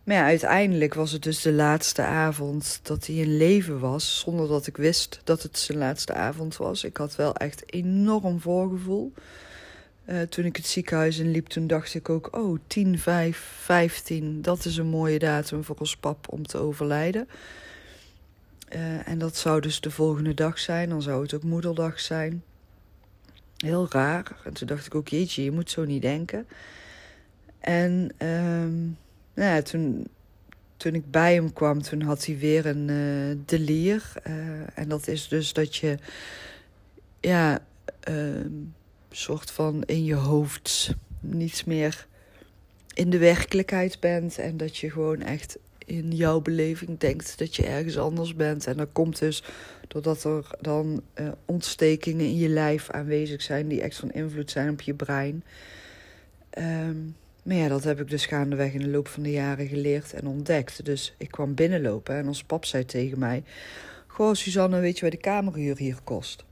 maar 0.03 0.15
ja, 0.15 0.23
uiteindelijk 0.23 0.93
was 0.93 1.11
het 1.11 1.23
dus 1.23 1.41
de 1.41 1.51
laatste 1.51 2.01
avond 2.01 2.79
dat 2.83 3.05
hij 3.05 3.15
in 3.15 3.37
leven 3.37 3.79
was. 3.79 4.19
Zonder 4.19 4.47
dat 4.47 4.67
ik 4.67 4.77
wist 4.77 5.21
dat 5.23 5.43
het 5.43 5.57
zijn 5.57 5.77
laatste 5.77 6.13
avond 6.13 6.57
was. 6.57 6.83
Ik 6.83 6.97
had 6.97 7.15
wel 7.15 7.35
echt 7.35 7.73
enorm 7.73 8.39
voorgevoel. 8.39 9.13
Uh, 10.11 10.21
toen 10.21 10.45
ik 10.45 10.55
het 10.55 10.65
ziekenhuis 10.65 11.17
in 11.17 11.31
liep, 11.31 11.47
toen 11.47 11.67
dacht 11.67 11.93
ik 11.93 12.09
ook... 12.09 12.35
oh, 12.37 12.59
10, 12.67 12.99
5, 12.99 13.37
15, 13.37 14.41
dat 14.41 14.65
is 14.65 14.77
een 14.77 14.87
mooie 14.87 15.19
datum 15.19 15.63
voor 15.63 15.75
ons 15.79 15.97
pap 15.97 16.31
om 16.31 16.47
te 16.47 16.57
overlijden. 16.57 17.27
Uh, 18.75 19.07
en 19.07 19.17
dat 19.17 19.35
zou 19.35 19.61
dus 19.61 19.81
de 19.81 19.91
volgende 19.91 20.33
dag 20.33 20.59
zijn. 20.59 20.89
Dan 20.89 21.01
zou 21.01 21.21
het 21.21 21.33
ook 21.33 21.43
moederdag 21.43 21.99
zijn. 21.99 22.43
Heel 23.57 23.87
raar. 23.89 24.39
En 24.43 24.53
toen 24.53 24.67
dacht 24.67 24.85
ik 24.85 24.95
ook, 24.95 25.07
jeetje, 25.07 25.43
je 25.43 25.51
moet 25.51 25.69
zo 25.69 25.85
niet 25.85 26.01
denken. 26.01 26.47
En 27.59 27.91
um, 28.17 28.97
nou 29.33 29.55
ja, 29.55 29.61
toen, 29.61 30.07
toen 30.77 30.93
ik 30.93 31.11
bij 31.11 31.33
hem 31.33 31.53
kwam, 31.53 31.81
toen 31.81 32.01
had 32.01 32.25
hij 32.25 32.37
weer 32.37 32.65
een 32.65 32.87
uh, 32.87 33.37
delier. 33.45 34.13
en 34.73 34.87
dat 34.87 35.07
is 35.07 35.27
dus 35.27 35.53
dat 35.53 35.75
je... 35.75 35.97
Ja... 37.19 37.59
Uh, 38.09 38.45
soort 39.11 39.51
van 39.51 39.83
in 39.83 40.03
je 40.03 40.15
hoofd 40.15 40.95
niets 41.19 41.63
meer 41.63 42.07
in 42.93 43.09
de 43.09 43.17
werkelijkheid 43.17 43.99
bent. 43.99 44.37
En 44.37 44.57
dat 44.57 44.77
je 44.77 44.91
gewoon 44.91 45.21
echt 45.21 45.57
in 45.85 46.11
jouw 46.11 46.41
beleving 46.41 46.99
denkt 46.99 47.37
dat 47.37 47.55
je 47.55 47.65
ergens 47.65 47.97
anders 47.97 48.35
bent. 48.35 48.67
En 48.67 48.77
dat 48.77 48.89
komt 48.91 49.19
dus 49.19 49.43
doordat 49.87 50.23
er 50.23 50.47
dan 50.61 51.01
uh, 51.15 51.31
ontstekingen 51.45 52.25
in 52.25 52.37
je 52.37 52.49
lijf 52.49 52.89
aanwezig 52.89 53.41
zijn 53.41 53.67
die 53.67 53.81
echt 53.81 53.95
van 53.95 54.11
invloed 54.11 54.51
zijn 54.51 54.69
op 54.69 54.81
je 54.81 54.93
brein. 54.93 55.43
Um, 56.57 57.15
maar 57.43 57.55
ja, 57.55 57.67
dat 57.67 57.83
heb 57.83 57.99
ik 57.99 58.09
dus 58.09 58.25
gaandeweg 58.25 58.73
in 58.73 58.79
de 58.79 58.87
loop 58.87 59.07
van 59.07 59.23
de 59.23 59.31
jaren 59.31 59.67
geleerd 59.67 60.13
en 60.13 60.27
ontdekt. 60.27 60.85
Dus 60.85 61.13
ik 61.17 61.31
kwam 61.31 61.55
binnenlopen 61.55 62.15
en 62.15 62.27
ons 62.27 62.43
pap 62.43 62.65
zei 62.65 62.85
tegen 62.85 63.19
mij... 63.19 63.43
Goh, 64.07 64.33
Suzanne, 64.33 64.79
weet 64.79 64.95
je 64.95 65.01
wat 65.01 65.11
de 65.11 65.17
kamerhuur 65.17 65.77
hier 65.77 65.97
kost? 66.03 66.45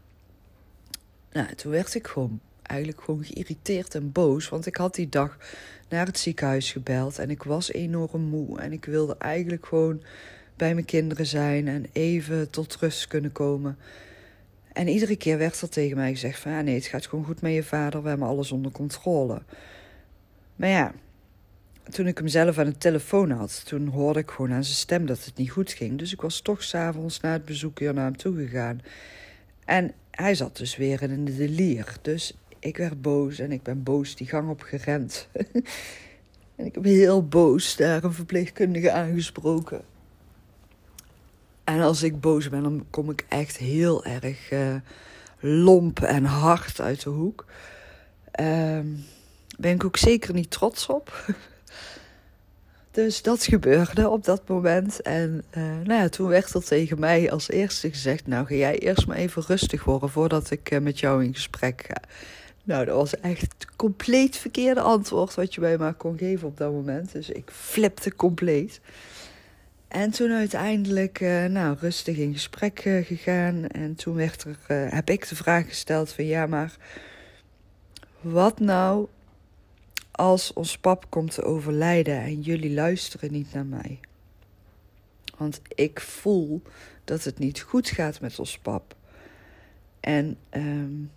Nou, 1.32 1.56
toen 1.56 1.72
werd 1.72 1.96
ik 1.96 2.08
gewoon 2.08 2.40
eigenlijk 2.70 3.02
gewoon 3.02 3.24
geïrriteerd 3.24 3.96
en 3.96 4.12
boos. 4.12 4.50
Want 4.50 4.66
ik 4.66 4.76
had 4.76 4.96
die 4.96 5.10
dag 5.10 5.38
naar 5.90 6.06
het 6.06 6.20
ziekenhuis 6.20 6.72
gebeld 6.72 7.20
en 7.20 7.30
ik 7.30 7.44
was 7.44 7.72
enorm 7.72 8.22
moe. 8.22 8.60
En 8.60 8.72
ik 8.72 8.86
wilde 8.86 9.16
eigenlijk 9.18 9.66
gewoon 9.66 10.04
bij 10.56 10.74
mijn 10.74 10.86
kinderen 10.86 11.26
zijn 11.26 11.68
en 11.68 11.86
even 11.92 12.50
tot 12.50 12.76
rust 12.76 13.08
kunnen 13.08 13.32
komen. 13.32 13.78
En 14.74 14.88
iedere 14.88 15.16
keer 15.16 15.38
werd 15.38 15.62
er 15.62 15.70
tegen 15.70 15.98
mij 15.98 16.12
gezegd 16.12 16.40
van... 16.40 16.52
Ja, 16.52 16.62
nee, 16.62 16.76
het 16.76 16.86
gaat 16.86 17.08
gewoon 17.08 17.26
goed 17.26 17.42
met 17.42 17.54
je 17.54 17.64
vader, 17.64 18.04
we 18.04 18.10
hebben 18.10 18.28
alles 18.28 18.52
onder 18.52 18.72
controle. 18.72 19.42
Maar 20.56 20.70
ja, 20.70 20.94
toen 21.90 22.08
ik 22.08 22.18
hem 22.18 22.28
zelf 22.28 22.58
aan 22.58 22.66
de 22.66 22.78
telefoon 22.78 23.32
had... 23.32 23.66
toen 23.66 23.88
hoorde 23.88 24.20
ik 24.20 24.32
gewoon 24.32 24.54
aan 24.54 24.64
zijn 24.64 24.78
stem 24.78 25.06
dat 25.06 25.26
het 25.26 25.38
niet 25.38 25.52
goed 25.52 25.72
ging. 25.72 25.98
Dus 25.98 26.14
ik 26.14 26.22
was 26.22 26.42
toch 26.42 26.64
s'avonds 26.64 27.20
na 27.20 27.32
het 27.32 27.46
bezoek 27.46 27.80
hier 27.80 27.94
naar 27.94 28.06
hem 28.06 28.18
toe 28.18 28.36
gegaan. 28.36 28.82
En 29.66 29.92
hij 30.12 30.36
zat 30.36 30.58
dus 30.58 30.78
weer 30.78 31.02
in 31.02 31.26
de 31.26 31.50
lier. 31.50 31.96
Dus 32.02 32.38
ik 32.60 32.78
werd 32.78 33.02
boos 33.02 33.40
en 33.40 33.52
ik 33.52 33.64
ben 33.64 33.84
boos 33.84 34.16
die 34.16 34.28
gang 34.28 34.50
op 34.50 34.62
gerend. 34.62 35.28
En 36.60 36.66
ik 36.66 36.76
heb 36.76 36.84
heel 36.84 37.28
boos 37.28 37.76
daar 37.76 38.04
een 38.04 38.14
verpleegkundige 38.14 38.92
aangesproken. 38.92 39.82
En 41.64 41.82
als 41.82 42.04
ik 42.04 42.20
boos 42.20 42.50
ben, 42.50 42.64
dan 42.64 42.86
kom 42.90 43.10
ik 43.10 43.26
echt 43.28 43.58
heel 43.58 44.06
erg 44.06 44.52
uh, 44.52 44.76
lomp 45.40 46.00
en 46.00 46.26
hard 46.26 46.82
uit 46.82 47.04
de 47.04 47.10
hoek. 47.10 47.46
Uh, 48.40 48.80
ben 49.60 49.74
ik 49.74 49.84
ook 49.84 49.98
zeker 49.98 50.34
niet 50.34 50.52
trots 50.52 50.88
op. 50.88 51.26
dus 52.92 53.22
dat 53.22 53.44
gebeurde 53.44 54.10
op 54.10 54.24
dat 54.24 54.48
moment. 54.48 55.02
En 55.02 55.44
uh, 55.58 55.64
nou 55.64 56.02
ja, 56.02 56.10
toen 56.10 56.28
werd 56.28 56.54
er 56.54 56.64
tegen 56.64 57.00
mij 57.00 57.32
als 57.32 57.50
eerste 57.50 57.90
gezegd: 57.90 58.28
Nou, 58.28 58.46
ga 58.46 58.56
jij 58.56 58.80
eerst 58.80 59.08
maar 59.08 59.18
even 59.18 59.44
rustig 59.48 59.84
worden 59.84 60.10
voordat 60.10 60.52
ik 60.52 60.72
uh, 60.72 60.80
met 60.80 61.00
jou 61.00 61.24
in 61.24 61.34
gesprek 61.34 61.86
ga. 61.88 62.02
Nou, 62.70 62.86
dat 62.86 62.96
was 62.96 63.20
echt 63.20 63.42
het 63.42 63.76
compleet 63.76 64.38
verkeerde 64.38 64.82
antwoord 64.82 65.36
wat 65.36 65.54
je 65.54 65.62
mij 65.62 65.78
maar 65.78 65.94
kon 65.94 66.18
geven 66.18 66.48
op 66.48 66.58
dat 66.58 66.72
moment. 66.72 67.12
Dus 67.12 67.30
ik 67.30 67.52
flipte 67.52 68.16
compleet. 68.16 68.82
En 69.88 70.12
toen 70.12 70.32
uiteindelijk, 70.32 71.20
uh, 71.20 71.46
nou, 71.46 71.78
rustig 71.80 72.18
in 72.18 72.34
gesprek 72.34 72.86
uh, 72.86 73.06
gegaan. 73.06 73.68
En 73.68 73.96
toen 73.96 74.16
werd 74.16 74.44
er, 74.44 74.58
uh, 74.68 74.92
heb 74.92 75.10
ik 75.10 75.28
de 75.28 75.36
vraag 75.36 75.68
gesteld 75.68 76.12
van, 76.12 76.26
ja, 76.26 76.46
maar 76.46 76.78
wat 78.22 78.60
nou 78.60 79.08
als 80.12 80.54
ons 80.54 80.78
pap 80.78 81.06
komt 81.10 81.34
te 81.34 81.44
overlijden 81.44 82.22
en 82.22 82.42
jullie 82.42 82.74
luisteren 82.74 83.32
niet 83.32 83.54
naar 83.54 83.66
mij? 83.66 84.00
Want 85.38 85.62
ik 85.76 86.00
voel 86.00 86.62
dat 87.04 87.24
het 87.24 87.40
niet 87.40 87.62
goed 87.62 87.90
gaat 87.90 88.22
met 88.22 88.40
ons 88.40 88.58
pap. 88.58 88.96
En 90.00 90.38
um, 90.52 91.12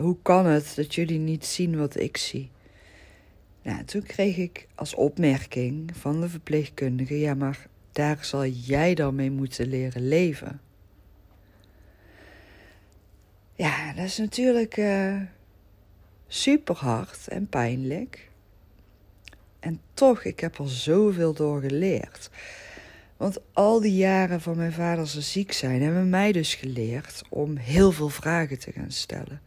hoe 0.00 0.16
kan 0.22 0.46
het 0.46 0.72
dat 0.76 0.94
jullie 0.94 1.18
niet 1.18 1.46
zien 1.46 1.76
wat 1.76 2.00
ik 2.00 2.16
zie? 2.16 2.50
Nou, 3.62 3.84
toen 3.84 4.02
kreeg 4.02 4.36
ik 4.36 4.66
als 4.74 4.94
opmerking 4.94 5.90
van 5.96 6.20
de 6.20 6.28
verpleegkundige: 6.28 7.18
ja, 7.18 7.34
maar 7.34 7.66
daar 7.92 8.18
zal 8.24 8.46
jij 8.46 8.94
dan 8.94 9.14
mee 9.14 9.30
moeten 9.30 9.66
leren 9.68 10.08
leven. 10.08 10.60
Ja, 13.54 13.92
dat 13.92 14.04
is 14.04 14.18
natuurlijk 14.18 14.76
uh, 14.76 15.20
super 16.26 16.76
hard 16.76 17.28
en 17.28 17.48
pijnlijk. 17.48 18.30
En 19.60 19.80
toch, 19.94 20.24
ik 20.24 20.40
heb 20.40 20.58
er 20.58 20.70
zoveel 20.70 21.32
door 21.32 21.60
geleerd. 21.60 22.30
Want 23.16 23.38
al 23.52 23.80
die 23.80 23.96
jaren 23.96 24.40
van 24.40 24.56
mijn 24.56 24.72
vader 24.72 25.06
ziek 25.06 25.52
zijn 25.52 25.82
hebben 25.82 26.08
mij 26.08 26.32
dus 26.32 26.54
geleerd 26.54 27.22
om 27.28 27.56
heel 27.56 27.92
veel 27.92 28.08
vragen 28.08 28.58
te 28.58 28.72
gaan 28.72 28.90
stellen. 28.90 29.40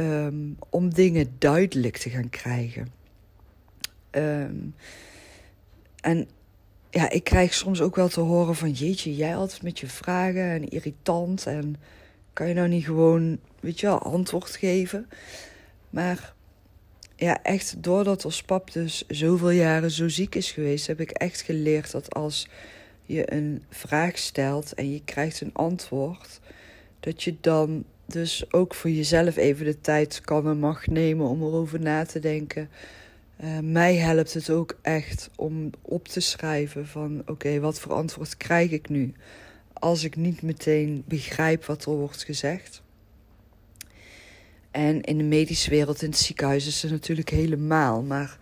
Um, 0.00 0.56
om 0.70 0.94
dingen 0.94 1.34
duidelijk 1.38 1.96
te 1.96 2.10
gaan 2.10 2.30
krijgen. 2.30 2.88
Um, 4.10 4.74
en 6.00 6.28
ja, 6.90 7.10
ik 7.10 7.24
krijg 7.24 7.54
soms 7.54 7.80
ook 7.80 7.96
wel 7.96 8.08
te 8.08 8.20
horen 8.20 8.54
van... 8.54 8.70
jeetje, 8.70 9.14
jij 9.14 9.36
altijd 9.36 9.62
met 9.62 9.78
je 9.78 9.86
vragen 9.86 10.50
en 10.50 10.68
irritant... 10.68 11.46
en 11.46 11.76
kan 12.32 12.48
je 12.48 12.54
nou 12.54 12.68
niet 12.68 12.84
gewoon, 12.84 13.38
weet 13.60 13.80
je 13.80 13.86
wel, 13.86 13.98
antwoord 13.98 14.50
geven? 14.50 15.08
Maar 15.90 16.34
ja, 17.16 17.42
echt 17.42 17.82
doordat 17.82 18.24
ons 18.24 18.42
pap 18.42 18.72
dus 18.72 19.04
zoveel 19.08 19.50
jaren 19.50 19.90
zo 19.90 20.08
ziek 20.08 20.34
is 20.34 20.50
geweest... 20.50 20.86
heb 20.86 21.00
ik 21.00 21.10
echt 21.10 21.40
geleerd 21.40 21.90
dat 21.90 22.14
als 22.14 22.48
je 23.02 23.32
een 23.32 23.62
vraag 23.68 24.18
stelt 24.18 24.74
en 24.74 24.92
je 24.92 25.02
krijgt 25.04 25.40
een 25.40 25.54
antwoord... 25.54 26.40
dat 27.00 27.22
je 27.22 27.36
dan 27.40 27.84
dus 28.06 28.52
ook 28.52 28.74
voor 28.74 28.90
jezelf 28.90 29.36
even 29.36 29.64
de 29.64 29.80
tijd 29.80 30.20
kan 30.20 30.48
en 30.48 30.58
mag 30.58 30.86
nemen 30.86 31.26
om 31.26 31.42
erover 31.42 31.80
na 31.80 32.04
te 32.04 32.18
denken. 32.18 32.68
Uh, 33.44 33.58
mij 33.58 33.94
helpt 33.94 34.34
het 34.34 34.50
ook 34.50 34.78
echt 34.82 35.30
om 35.36 35.70
op 35.82 36.08
te 36.08 36.20
schrijven 36.20 36.86
van 36.86 37.22
oké, 37.26 37.60
wat 37.60 37.80
voor 37.80 37.92
antwoord 37.92 38.36
krijg 38.36 38.70
ik 38.70 38.88
nu 38.88 39.14
als 39.72 40.04
ik 40.04 40.16
niet 40.16 40.42
meteen 40.42 41.04
begrijp 41.06 41.64
wat 41.64 41.84
er 41.84 41.92
wordt 41.92 42.24
gezegd. 42.24 42.82
En 44.70 45.00
in 45.00 45.18
de 45.18 45.24
medische 45.24 45.70
wereld, 45.70 46.02
in 46.02 46.08
het 46.10 46.18
ziekenhuis, 46.18 46.66
is 46.66 46.82
het 46.82 46.90
natuurlijk 46.90 47.28
helemaal. 47.28 48.02
Maar 48.02 48.38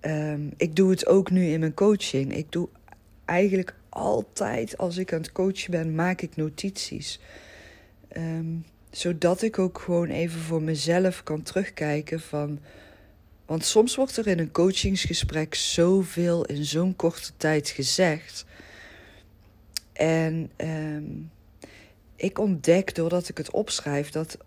um, 0.00 0.52
ik 0.56 0.76
doe 0.76 0.90
het 0.90 1.06
ook 1.06 1.30
nu 1.30 1.46
in 1.46 1.60
mijn 1.60 1.74
coaching. 1.74 2.36
Ik 2.36 2.52
doe 2.52 2.68
eigenlijk 3.24 3.74
altijd, 3.88 4.78
als 4.78 4.96
ik 4.96 5.12
aan 5.12 5.20
het 5.20 5.32
coachen 5.32 5.70
ben, 5.70 5.94
maak 5.94 6.20
ik 6.20 6.36
notities. 6.36 7.20
Um, 8.16 8.64
zodat 8.90 9.42
ik 9.42 9.58
ook 9.58 9.78
gewoon 9.78 10.08
even 10.08 10.40
voor 10.40 10.62
mezelf 10.62 11.22
kan 11.22 11.42
terugkijken 11.42 12.20
van. 12.20 12.58
Want 13.46 13.64
soms 13.64 13.96
wordt 13.96 14.16
er 14.16 14.26
in 14.26 14.38
een 14.38 14.50
coachingsgesprek 14.50 15.54
zoveel 15.54 16.44
in 16.44 16.64
zo'n 16.64 16.96
korte 16.96 17.32
tijd 17.36 17.68
gezegd. 17.68 18.44
En 19.92 20.50
um, 20.56 21.30
ik 22.16 22.38
ontdek 22.38 22.94
doordat 22.94 23.28
ik 23.28 23.36
het 23.36 23.50
opschrijf 23.50 24.10
dat 24.10 24.38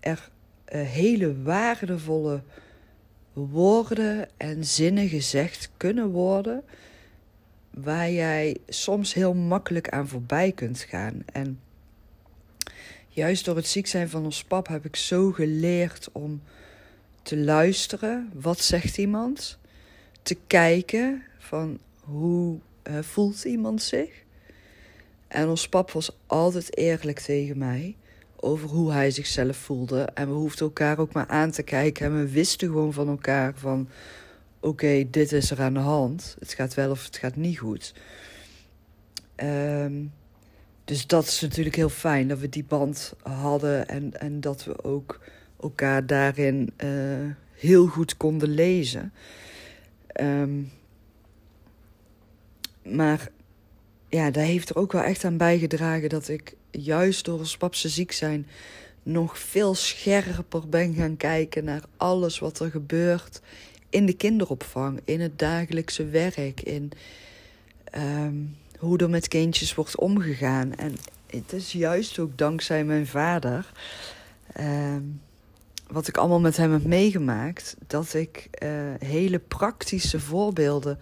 er 0.00 0.28
uh, 0.72 0.82
hele 0.82 1.42
waardevolle 1.42 2.42
woorden 3.32 4.28
en 4.36 4.64
zinnen 4.64 5.08
gezegd 5.08 5.70
kunnen 5.76 6.10
worden. 6.10 6.62
Waar 7.70 8.10
jij 8.10 8.56
soms 8.68 9.14
heel 9.14 9.34
makkelijk 9.34 9.88
aan 9.88 10.08
voorbij 10.08 10.52
kunt 10.52 10.80
gaan. 10.80 11.22
En 11.32 11.60
juist 13.16 13.44
door 13.44 13.56
het 13.56 13.66
ziek 13.66 13.86
zijn 13.86 14.08
van 14.08 14.24
ons 14.24 14.44
pap 14.44 14.68
heb 14.68 14.84
ik 14.84 14.96
zo 14.96 15.32
geleerd 15.32 16.08
om 16.12 16.42
te 17.22 17.36
luisteren. 17.36 18.30
Wat 18.34 18.60
zegt 18.60 18.98
iemand? 18.98 19.58
Te 20.22 20.36
kijken 20.46 21.22
van 21.38 21.78
hoe 22.00 22.58
voelt 23.00 23.44
iemand 23.44 23.82
zich? 23.82 24.24
En 25.28 25.48
ons 25.48 25.68
pap 25.68 25.90
was 25.90 26.16
altijd 26.26 26.76
eerlijk 26.76 27.18
tegen 27.18 27.58
mij 27.58 27.96
over 28.36 28.68
hoe 28.68 28.92
hij 28.92 29.10
zichzelf 29.10 29.56
voelde. 29.56 30.02
En 30.02 30.28
we 30.28 30.34
hoefden 30.34 30.66
elkaar 30.66 30.98
ook 30.98 31.12
maar 31.12 31.26
aan 31.26 31.50
te 31.50 31.62
kijken. 31.62 32.06
En 32.06 32.18
we 32.18 32.30
wisten 32.30 32.68
gewoon 32.68 32.92
van 32.92 33.08
elkaar 33.08 33.52
van... 33.54 33.88
Oké, 34.60 35.10
dit 35.10 35.32
is 35.32 35.50
er 35.50 35.60
aan 35.60 35.74
de 35.74 35.80
hand. 35.80 36.36
Het 36.38 36.52
gaat 36.52 36.74
wel 36.74 36.90
of 36.90 37.04
het 37.04 37.16
gaat 37.16 37.36
niet 37.36 37.58
goed. 37.58 37.94
Um, 39.36 40.12
dus 40.86 41.06
dat 41.06 41.26
is 41.26 41.40
natuurlijk 41.40 41.76
heel 41.76 41.88
fijn 41.88 42.28
dat 42.28 42.38
we 42.38 42.48
die 42.48 42.64
band 42.64 43.14
hadden 43.22 43.88
en, 43.88 44.20
en 44.20 44.40
dat 44.40 44.64
we 44.64 44.84
ook 44.84 45.20
elkaar 45.60 46.06
daarin 46.06 46.72
uh, 46.84 46.90
heel 47.54 47.86
goed 47.86 48.16
konden 48.16 48.48
lezen. 48.48 49.12
Um, 50.20 50.70
maar 52.82 53.28
ja, 54.08 54.30
daar 54.30 54.44
heeft 54.44 54.68
er 54.68 54.76
ook 54.76 54.92
wel 54.92 55.02
echt 55.02 55.24
aan 55.24 55.36
bijgedragen 55.36 56.08
dat 56.08 56.28
ik 56.28 56.54
juist 56.70 57.24
door 57.24 57.38
ons 57.38 57.56
papse 57.56 57.88
ziek 57.88 58.12
zijn 58.12 58.46
nog 59.02 59.38
veel 59.38 59.74
scherper 59.74 60.68
ben 60.68 60.94
gaan 60.94 61.16
kijken 61.16 61.64
naar 61.64 61.82
alles 61.96 62.38
wat 62.38 62.60
er 62.60 62.70
gebeurt 62.70 63.40
in 63.90 64.06
de 64.06 64.16
kinderopvang, 64.16 65.00
in 65.04 65.20
het 65.20 65.38
dagelijkse 65.38 66.04
werk, 66.04 66.60
in 66.60 66.90
um, 67.94 68.56
hoe 68.78 68.98
er 68.98 69.10
met 69.10 69.28
kindjes 69.28 69.74
wordt 69.74 69.98
omgegaan. 69.98 70.74
En 70.74 70.96
het 71.26 71.52
is 71.52 71.72
juist 71.72 72.18
ook 72.18 72.38
dankzij 72.38 72.84
mijn 72.84 73.06
vader, 73.06 73.72
uh, 74.60 74.96
wat 75.86 76.08
ik 76.08 76.16
allemaal 76.16 76.40
met 76.40 76.56
hem 76.56 76.72
heb 76.72 76.84
meegemaakt, 76.84 77.76
dat 77.86 78.14
ik 78.14 78.48
uh, 78.62 78.70
hele 78.98 79.38
praktische 79.38 80.20
voorbeelden 80.20 80.98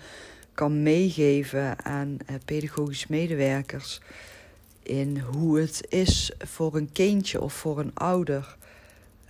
kan 0.55 0.83
meegeven 0.83 1.85
aan 1.85 2.09
uh, 2.09 2.37
pedagogisch 2.45 3.07
medewerkers. 3.07 4.01
In 4.83 5.19
hoe 5.19 5.61
het 5.61 5.87
is 5.89 6.33
voor 6.39 6.77
een 6.77 6.93
kindje 6.93 7.41
of 7.41 7.53
voor 7.53 7.79
een 7.79 7.95
ouder. 7.95 8.57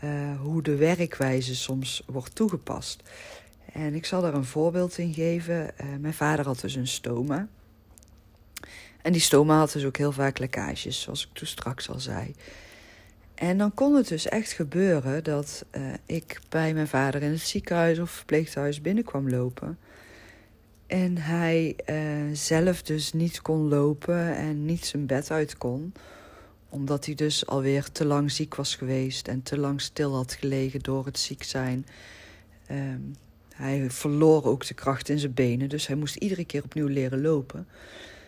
Uh, 0.05 0.41
hoe 0.41 0.63
de 0.63 0.77
werkwijze 0.77 1.55
soms 1.55 2.03
wordt 2.07 2.35
toegepast. 2.35 3.03
En 3.73 3.95
ik 3.95 4.07
zal 4.07 4.23
daar 4.23 4.35
een 4.35 4.45
voorbeeld 4.45 4.99
in 4.99 5.15
geven. 5.15 5.71
mijn 6.01 6.15
vader 6.15 6.45
had 6.45 6.61
dus 6.61 6.75
een 6.75 6.87
stoma. 6.87 7.49
En 9.05 9.13
die 9.13 9.21
stoma 9.21 9.59
had 9.59 9.73
dus 9.73 9.85
ook 9.85 9.97
heel 9.97 10.13
vaak 10.13 10.39
lekkages, 10.39 11.01
zoals 11.01 11.25
ik 11.25 11.29
toen 11.33 11.47
straks 11.47 11.89
al 11.89 12.01
zei. 12.01 12.35
En 13.35 13.59
dan 13.59 13.75
kon 13.75 13.95
het 13.95 14.09
dus 14.09 14.29
echt 14.29 14.53
gebeuren 14.53 15.25
dat 15.25 15.65
uh, 15.77 15.83
ik 16.07 16.41
bij 16.49 16.75
mijn 16.75 16.89
vader 16.89 17.23
in 17.23 17.31
het 17.31 17.41
ziekenhuis 17.41 17.99
of 17.99 18.11
verpleeghuis 18.11 18.81
binnenkwam 18.81 19.31
lopen. 19.31 19.79
En 20.87 21.19
hij 21.19 21.77
uh, 21.91 21.97
zelf 22.33 22.83
dus 22.83 23.13
niet 23.13 23.43
kon 23.43 23.69
lopen 23.69 24.37
en 24.37 24.65
niet 24.65 24.87
zijn 24.87 25.07
bed 25.07 25.31
uit 25.31 25.59
kon. 25.59 25.93
Omdat 26.69 27.07
hij 27.07 27.15
dus 27.15 27.47
alweer 27.47 27.91
te 27.93 28.05
lang 28.05 28.31
ziek 28.31 28.55
was 28.55 28.75
geweest 28.75 29.29
en 29.29 29.43
te 29.43 29.59
lang 29.59 29.81
stil 29.81 30.15
had 30.15 30.33
gelegen 30.33 30.81
door 30.81 31.05
het 31.05 31.19
ziek 31.19 31.43
zijn. 31.43 31.87
Um, 32.71 33.15
hij 33.55 33.91
verloor 33.91 34.45
ook 34.45 34.67
de 34.67 34.75
kracht 34.75 35.09
in 35.09 35.19
zijn 35.19 35.35
benen, 35.35 35.69
dus 35.69 35.87
hij 35.87 35.97
moest 35.97 36.17
iedere 36.17 36.45
keer 36.45 36.63
opnieuw 36.65 36.87
leren 36.87 37.21
lopen. 37.21 37.67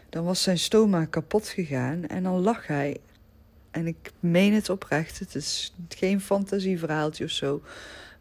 Dan 0.08 0.24
was 0.24 0.42
zijn 0.42 0.58
stoma 0.58 1.04
kapot 1.04 1.48
gegaan 1.48 2.06
en 2.06 2.22
dan 2.22 2.40
lag 2.40 2.66
hij. 2.66 2.96
En 3.70 3.86
ik 3.86 4.12
meen 4.20 4.52
het 4.54 4.68
oprecht, 4.68 5.18
het 5.18 5.34
is 5.34 5.74
geen 5.88 6.20
fantasieverhaaltje 6.20 7.24
of 7.24 7.30
zo. 7.30 7.62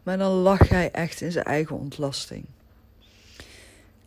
Maar 0.02 0.18
dan 0.18 0.32
lag 0.32 0.68
hij 0.68 0.90
echt 0.90 1.20
in 1.20 1.32
zijn 1.32 1.44
eigen 1.44 1.78
ontlasting. 1.78 2.44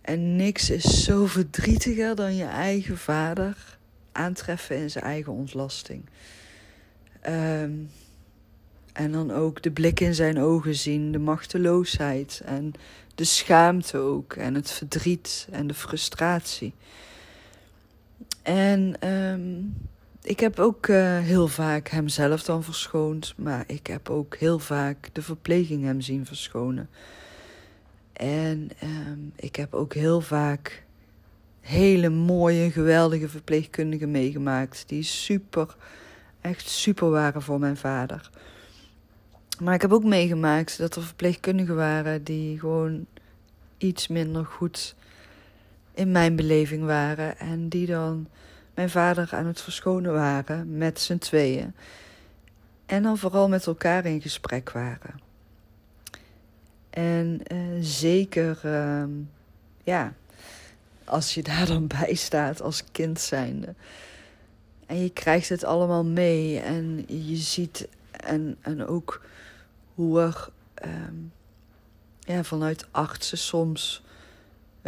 En 0.01 0.35
niks 0.35 0.69
is 0.69 1.03
zo 1.03 1.25
verdrietiger 1.25 2.15
dan 2.15 2.35
je 2.35 2.45
eigen 2.45 2.97
vader 2.97 3.77
aantreffen 4.11 4.77
in 4.77 4.89
zijn 4.89 5.03
eigen 5.03 5.33
ontlasting. 5.33 6.05
Ehm, 7.21 7.71
en 8.93 9.11
dan 9.11 9.31
ook 9.31 9.61
de 9.61 9.71
blik 9.71 9.99
in 9.99 10.15
zijn 10.15 10.39
ogen 10.39 10.75
zien, 10.75 11.11
de 11.11 11.19
machteloosheid 11.19 12.41
en 12.45 12.73
de 13.15 13.23
schaamte 13.23 13.97
ook, 13.97 14.33
en 14.33 14.55
het 14.55 14.71
verdriet 14.71 15.47
en 15.51 15.67
de 15.67 15.73
frustratie. 15.73 16.73
En 18.49 18.95
ehm, 18.99 19.61
ik 20.21 20.39
heb 20.39 20.59
ook 20.59 20.87
uh, 20.87 21.17
heel 21.19 21.47
vaak 21.47 21.87
hemzelf 21.87 22.43
dan 22.43 22.63
verschoond, 22.63 23.33
maar 23.37 23.63
ik 23.67 23.87
heb 23.87 24.09
ook 24.09 24.35
heel 24.35 24.59
vaak 24.59 25.09
de 25.13 25.21
verpleging 25.21 25.83
hem 25.83 26.01
zien 26.01 26.25
verschonen. 26.25 26.89
En 28.13 28.69
um, 28.83 29.31
ik 29.35 29.55
heb 29.55 29.73
ook 29.73 29.93
heel 29.93 30.21
vaak 30.21 30.83
hele 31.61 32.09
mooie, 32.09 32.71
geweldige 32.71 33.29
verpleegkundigen 33.29 34.11
meegemaakt. 34.11 34.83
Die 34.87 35.03
super, 35.03 35.75
echt 36.41 36.69
super 36.69 37.09
waren 37.09 37.41
voor 37.41 37.59
mijn 37.59 37.77
vader. 37.77 38.29
Maar 39.59 39.73
ik 39.73 39.81
heb 39.81 39.91
ook 39.91 40.03
meegemaakt 40.03 40.77
dat 40.77 40.95
er 40.95 41.03
verpleegkundigen 41.03 41.75
waren 41.75 42.23
die 42.23 42.59
gewoon 42.59 43.05
iets 43.77 44.07
minder 44.07 44.45
goed 44.45 44.95
in 45.99 46.11
mijn 46.11 46.35
beleving 46.35 46.85
waren. 46.85 47.37
En 47.37 47.69
die 47.69 47.85
dan 47.85 48.27
mijn 48.73 48.89
vader 48.89 49.29
aan 49.31 49.45
het 49.45 49.61
verschonen 49.61 50.13
waren 50.13 50.77
met 50.77 50.99
z'n 50.99 51.17
tweeën. 51.17 51.73
En 52.85 53.03
dan 53.03 53.17
vooral 53.17 53.49
met 53.49 53.65
elkaar 53.65 54.05
in 54.05 54.21
gesprek 54.21 54.71
waren. 54.71 55.19
En 56.89 57.41
uh, 57.53 57.77
zeker, 57.81 58.59
uh, 58.65 59.03
ja, 59.83 60.13
als 61.03 61.33
je 61.33 61.43
daar 61.43 61.65
dan 61.65 61.87
bij 61.99 62.13
staat 62.13 62.61
als 62.61 62.83
kind 62.91 63.19
zijnde. 63.19 63.73
En 64.85 65.01
je 65.03 65.09
krijgt 65.09 65.49
het 65.49 65.63
allemaal 65.63 66.05
mee 66.05 66.59
en 66.59 67.05
je 67.07 67.35
ziet 67.35 67.87
en, 68.11 68.57
en 68.61 68.87
ook 68.87 69.21
hoe 69.95 70.21
er 70.21 70.49
um, 70.85 71.31
ja, 72.19 72.43
vanuit 72.43 72.87
artsen 72.91 73.37
soms 73.37 74.03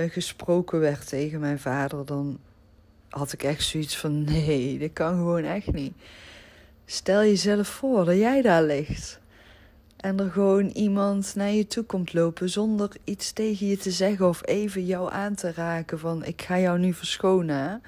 gesproken 0.10 0.80
werd 0.80 1.08
tegen 1.08 1.40
mijn 1.40 1.60
vader, 1.60 2.06
dan 2.06 2.40
had 3.10 3.34
ik 3.34 3.44
echt 3.44 3.64
zoiets 3.64 3.98
van: 3.98 4.24
nee, 4.32 4.78
dit 4.78 4.94
kan 4.94 5.16
gewoon 5.16 5.44
echt 5.44 5.72
niet. 5.72 5.94
Stel 6.86 7.20
jezelf 7.20 7.68
voor 7.68 8.06
dat 8.06 8.18
jij 8.18 8.42
daar 8.42 8.64
ligt. 8.64 9.20
En 9.98 10.20
er 10.20 10.32
gewoon 10.32 10.68
iemand 10.68 11.36
naar 11.36 11.52
je 11.52 11.68
toe 11.68 11.84
komt 11.84 12.14
lopen 12.14 12.50
zonder 12.50 12.90
iets 13.04 13.32
tegen 13.32 13.68
je 13.68 13.78
te 13.78 13.92
zeggen 13.92 14.28
of 14.28 14.48
even 14.48 14.86
jou 14.86 15.12
aan 15.12 15.36
te 15.36 15.52
raken 15.52 16.00
van 16.00 16.26
ik 16.26 16.42
ga 16.42 16.60
jou 16.60 16.80
nu 16.80 16.94
verschonen. 16.94 17.82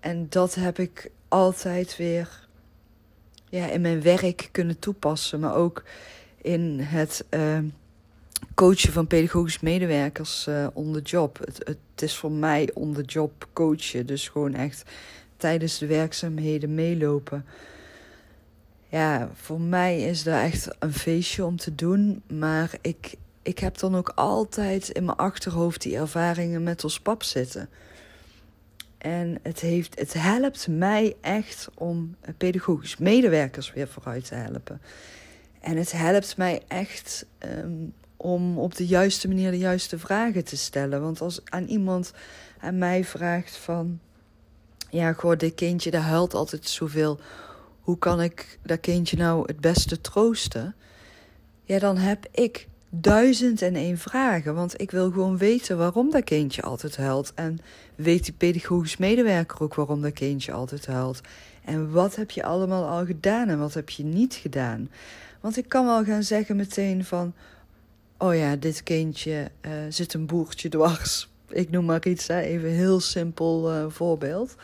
En 0.00 0.26
dat 0.28 0.54
heb 0.54 0.78
ik 0.78 1.10
altijd 1.28 1.96
weer 1.96 2.48
ja, 3.48 3.66
in 3.66 3.80
mijn 3.80 4.02
werk 4.02 4.48
kunnen 4.52 4.78
toepassen, 4.78 5.40
maar 5.40 5.54
ook 5.54 5.84
in 6.42 6.80
het 6.80 7.24
uh, 7.30 7.58
coachen 8.54 8.92
van 8.92 9.06
pedagogisch 9.06 9.60
medewerkers 9.60 10.46
uh, 10.48 10.66
on 10.72 10.92
the 10.92 11.00
job. 11.00 11.38
Het, 11.38 11.58
het 11.64 12.02
is 12.02 12.16
voor 12.16 12.32
mij 12.32 12.70
on 12.74 12.92
the 12.92 13.02
job 13.02 13.48
coachen, 13.52 14.06
dus 14.06 14.28
gewoon 14.28 14.54
echt 14.54 14.90
tijdens 15.36 15.78
de 15.78 15.86
werkzaamheden 15.86 16.74
meelopen 16.74 17.44
ja, 18.90 19.30
voor 19.34 19.60
mij 19.60 20.00
is 20.00 20.22
dat 20.22 20.40
echt 20.40 20.68
een 20.78 20.92
feestje 20.92 21.44
om 21.44 21.56
te 21.56 21.74
doen. 21.74 22.22
Maar 22.28 22.70
ik, 22.80 23.14
ik 23.42 23.58
heb 23.58 23.78
dan 23.78 23.96
ook 23.96 24.12
altijd 24.14 24.88
in 24.88 25.04
mijn 25.04 25.16
achterhoofd 25.16 25.82
die 25.82 25.96
ervaringen 25.96 26.62
met 26.62 26.84
ons 26.84 27.00
pap 27.00 27.22
zitten. 27.22 27.68
En 28.98 29.38
het, 29.42 29.60
heeft, 29.60 29.98
het 29.98 30.12
helpt 30.12 30.68
mij 30.68 31.16
echt 31.20 31.68
om 31.74 32.16
pedagogisch 32.36 32.96
medewerkers 32.96 33.72
weer 33.72 33.88
vooruit 33.88 34.24
te 34.24 34.34
helpen. 34.34 34.80
En 35.60 35.76
het 35.76 35.92
helpt 35.92 36.36
mij 36.36 36.62
echt 36.68 37.26
um, 37.38 37.92
om 38.22 38.58
op 38.58 38.76
de 38.76 38.86
juiste 38.86 39.28
manier 39.28 39.50
de 39.50 39.58
juiste 39.58 39.98
vragen 39.98 40.44
te 40.44 40.56
stellen. 40.56 41.02
Want 41.02 41.20
als 41.20 41.40
aan 41.44 41.64
iemand 41.64 42.12
aan 42.58 42.78
mij 42.78 43.04
vraagt 43.04 43.56
van... 43.56 44.00
Ja, 44.90 45.12
goh, 45.12 45.36
dit 45.36 45.54
kindje 45.54 45.90
dat 45.90 46.02
huilt 46.02 46.34
altijd 46.34 46.68
zoveel 46.68 47.20
hoe 47.80 47.98
kan 47.98 48.20
ik 48.20 48.58
dat 48.62 48.80
kindje 48.80 49.16
nou 49.16 49.42
het 49.46 49.60
beste 49.60 50.00
troosten? 50.00 50.74
Ja, 51.64 51.78
dan 51.78 51.96
heb 51.96 52.26
ik 52.30 52.68
duizend 52.90 53.62
en 53.62 53.74
één 53.74 53.98
vragen. 53.98 54.54
Want 54.54 54.80
ik 54.80 54.90
wil 54.90 55.10
gewoon 55.10 55.38
weten 55.38 55.78
waarom 55.78 56.10
dat 56.10 56.24
kindje 56.24 56.62
altijd 56.62 56.96
huilt. 56.96 57.32
En 57.34 57.58
weet 57.94 58.24
die 58.24 58.34
pedagogisch 58.34 58.96
medewerker 58.96 59.62
ook 59.62 59.74
waarom 59.74 60.02
dat 60.02 60.12
kindje 60.12 60.52
altijd 60.52 60.86
huilt. 60.86 61.20
En 61.64 61.90
wat 61.90 62.16
heb 62.16 62.30
je 62.30 62.42
allemaal 62.42 62.84
al 62.84 63.06
gedaan 63.06 63.48
en 63.48 63.58
wat 63.58 63.74
heb 63.74 63.90
je 63.90 64.04
niet 64.04 64.34
gedaan? 64.34 64.90
Want 65.40 65.56
ik 65.56 65.68
kan 65.68 65.86
wel 65.86 66.04
gaan 66.04 66.22
zeggen 66.22 66.56
meteen 66.56 67.04
van... 67.04 67.34
Oh 68.22 68.34
ja, 68.34 68.56
dit 68.56 68.82
kindje 68.82 69.50
uh, 69.60 69.72
zit 69.88 70.14
een 70.14 70.26
boertje 70.26 70.68
dwars. 70.68 71.28
Ik 71.48 71.70
noem 71.70 71.84
maar 71.84 72.06
iets, 72.06 72.26
hè? 72.26 72.40
even 72.40 72.68
een 72.68 72.74
heel 72.74 73.00
simpel 73.00 73.74
uh, 73.74 73.84
voorbeeld. 73.88 74.54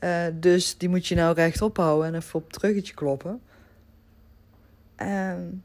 Uh, 0.00 0.26
dus 0.32 0.78
die 0.78 0.88
moet 0.88 1.06
je 1.06 1.14
nou 1.14 1.34
rechtop 1.34 1.76
houden 1.76 2.06
en 2.06 2.14
even 2.14 2.34
op 2.34 2.46
het 2.46 2.62
ruggetje 2.62 2.94
kloppen. 2.94 3.40
Um, 4.96 5.62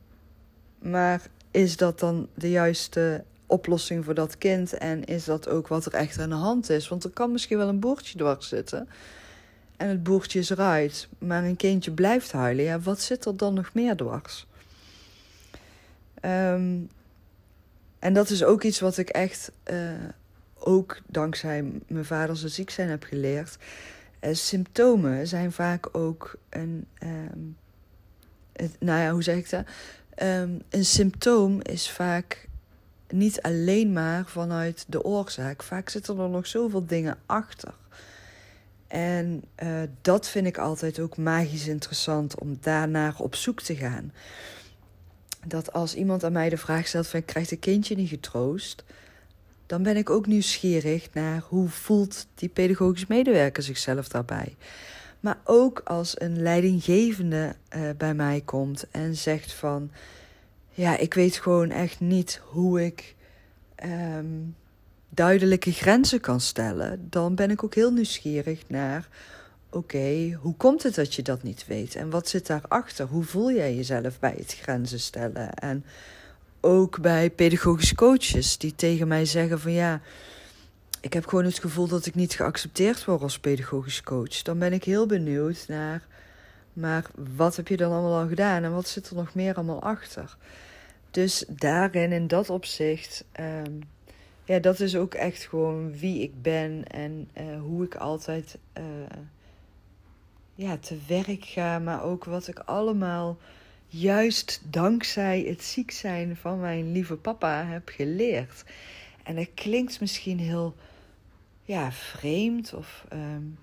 maar 0.79 1.21
is 1.51 1.77
dat 1.77 1.99
dan 1.99 2.27
de 2.33 2.49
juiste 2.49 3.23
oplossing 3.45 4.05
voor 4.05 4.13
dat 4.13 4.37
kind? 4.37 4.73
En 4.73 5.05
is 5.05 5.25
dat 5.25 5.47
ook 5.47 5.67
wat 5.67 5.85
er 5.85 5.93
echt 5.93 6.19
aan 6.19 6.29
de 6.29 6.35
hand 6.35 6.69
is? 6.69 6.87
Want 6.87 7.03
er 7.03 7.09
kan 7.09 7.31
misschien 7.31 7.57
wel 7.57 7.67
een 7.67 7.79
boertje 7.79 8.17
dwars 8.17 8.47
zitten. 8.47 8.89
En 9.77 9.87
het 9.87 10.03
boertje 10.03 10.39
is 10.39 10.49
eruit. 10.49 11.07
Maar 11.17 11.43
een 11.43 11.55
kindje 11.55 11.91
blijft 11.91 12.31
huilen. 12.31 12.63
Ja, 12.63 12.79
wat 12.79 13.01
zit 13.01 13.25
er 13.25 13.37
dan 13.37 13.53
nog 13.53 13.73
meer 13.73 13.95
dwars? 13.95 14.47
Um, 16.21 16.89
en 17.99 18.13
dat 18.13 18.29
is 18.29 18.43
ook 18.43 18.63
iets 18.63 18.79
wat 18.79 18.97
ik 18.97 19.09
echt 19.09 19.51
uh, 19.71 19.91
ook 20.59 20.99
dankzij 21.05 21.71
mijn 21.87 22.05
vader 22.05 22.37
zijn 22.37 22.51
ziek 22.51 22.69
zijn 22.69 22.89
heb 22.89 23.03
geleerd. 23.03 23.57
Uh, 24.21 24.33
symptomen 24.33 25.27
zijn 25.27 25.51
vaak 25.51 25.97
ook 25.97 26.35
een. 26.49 26.85
Um, 27.03 27.57
het, 28.53 28.75
nou 28.79 28.99
ja, 28.99 29.11
hoe 29.11 29.23
zeg 29.23 29.35
ik 29.35 29.49
dat? 29.49 29.65
Um, 30.23 30.61
een 30.69 30.85
symptoom 30.85 31.61
is 31.61 31.91
vaak 31.91 32.47
niet 33.07 33.41
alleen 33.41 33.93
maar 33.93 34.25
vanuit 34.25 34.85
de 34.87 35.03
oorzaak. 35.03 35.63
Vaak 35.63 35.89
zitten 35.89 36.19
er 36.19 36.29
nog 36.29 36.47
zoveel 36.47 36.85
dingen 36.85 37.17
achter. 37.25 37.73
En 38.87 39.43
uh, 39.63 39.81
dat 40.01 40.29
vind 40.29 40.47
ik 40.47 40.57
altijd 40.57 40.99
ook 40.99 41.17
magisch 41.17 41.67
interessant 41.67 42.39
om 42.39 42.57
daarnaar 42.61 43.15
op 43.17 43.35
zoek 43.35 43.61
te 43.61 43.75
gaan. 43.75 44.13
Dat 45.45 45.73
als 45.73 45.95
iemand 45.95 46.23
aan 46.23 46.31
mij 46.31 46.49
de 46.49 46.57
vraag 46.57 46.87
stelt 46.87 47.07
van 47.07 47.25
krijgt 47.25 47.51
een 47.51 47.59
kindje 47.59 47.95
niet 47.95 48.09
getroost, 48.09 48.83
dan 49.65 49.83
ben 49.83 49.97
ik 49.97 50.09
ook 50.09 50.27
nieuwsgierig 50.27 51.13
naar 51.13 51.43
hoe 51.47 51.69
voelt 51.69 52.27
die 52.35 52.49
pedagogisch 52.49 53.07
medewerker 53.07 53.63
zichzelf 53.63 54.07
daarbij. 54.07 54.55
Maar 55.19 55.37
ook 55.43 55.79
als 55.79 56.21
een 56.21 56.41
leidinggevende 56.41 57.55
uh, 57.75 57.89
bij 57.97 58.13
mij 58.13 58.41
komt 58.45 58.89
en 58.91 59.15
zegt 59.15 59.53
van, 59.53 59.91
ja, 60.69 60.97
ik 60.97 61.13
weet 61.13 61.35
gewoon 61.35 61.69
echt 61.69 61.99
niet 61.99 62.41
hoe 62.43 62.85
ik 62.85 63.15
um, 63.85 64.55
duidelijke 65.09 65.71
grenzen 65.71 66.19
kan 66.19 66.41
stellen, 66.41 67.07
dan 67.09 67.35
ben 67.35 67.51
ik 67.51 67.63
ook 67.63 67.75
heel 67.75 67.91
nieuwsgierig 67.91 68.63
naar, 68.67 69.07
oké, 69.69 70.37
hoe 70.41 70.55
komt 70.55 70.83
het 70.83 70.95
dat 70.95 71.15
je 71.15 71.21
dat 71.21 71.43
niet 71.43 71.67
weet 71.67 71.95
en 71.95 72.09
wat 72.09 72.27
zit 72.27 72.47
daarachter? 72.47 73.05
Hoe 73.05 73.23
voel 73.23 73.51
jij 73.51 73.75
jezelf 73.75 74.19
bij 74.19 74.33
het 74.37 74.57
grenzen 74.61 74.99
stellen 74.99 75.53
en 75.53 75.85
ook 76.59 77.01
bij 77.01 77.29
pedagogische 77.29 77.95
coaches 77.95 78.57
die 78.57 78.75
tegen 78.75 79.07
mij 79.07 79.25
zeggen 79.25 79.59
van 79.59 79.71
ja, 79.71 80.01
ik 81.01 81.13
heb 81.13 81.25
gewoon 81.27 81.45
het 81.45 81.59
gevoel 81.59 81.87
dat 81.87 82.05
ik 82.05 82.15
niet 82.15 82.33
geaccepteerd 82.33 83.05
word 83.05 83.21
als 83.21 83.39
pedagogisch 83.39 84.03
coach. 84.03 84.41
Dan 84.41 84.59
ben 84.59 84.73
ik 84.73 84.83
heel 84.83 85.05
benieuwd 85.05 85.65
naar, 85.67 86.07
maar 86.73 87.05
wat 87.35 87.55
heb 87.55 87.67
je 87.67 87.77
dan 87.77 87.91
allemaal 87.91 88.19
al 88.19 88.27
gedaan 88.27 88.63
en 88.63 88.73
wat 88.73 88.87
zit 88.87 89.09
er 89.09 89.15
nog 89.15 89.33
meer 89.33 89.55
allemaal 89.55 89.81
achter? 89.81 90.37
Dus 91.11 91.45
daarin, 91.47 92.11
in 92.11 92.27
dat 92.27 92.49
opzicht, 92.49 93.23
um, 93.39 93.79
ja, 94.45 94.59
dat 94.59 94.79
is 94.79 94.95
ook 94.95 95.13
echt 95.13 95.43
gewoon 95.43 95.97
wie 95.97 96.21
ik 96.21 96.41
ben 96.41 96.83
en 96.87 97.29
uh, 97.37 97.61
hoe 97.61 97.83
ik 97.83 97.95
altijd 97.95 98.57
uh, 98.77 98.83
ja, 100.59 100.77
te 100.77 100.97
werk 101.07 101.45
ga, 101.45 101.79
maar 101.79 102.03
ook 102.03 102.23
wat 102.23 102.47
ik 102.47 102.59
allemaal 102.59 103.37
juist 103.87 104.61
dankzij 104.63 105.41
het 105.41 105.63
ziek 105.63 105.91
zijn 105.91 106.35
van 106.35 106.59
mijn 106.59 106.91
lieve 106.91 107.15
papa 107.15 107.65
heb 107.65 107.89
geleerd. 107.89 108.63
En 109.23 109.35
dat 109.35 109.47
klinkt 109.53 109.99
misschien 109.99 110.39
heel 110.39 110.75
ja, 111.63 111.91
vreemd 111.91 112.73
of 112.73 113.05
um, 113.13 113.57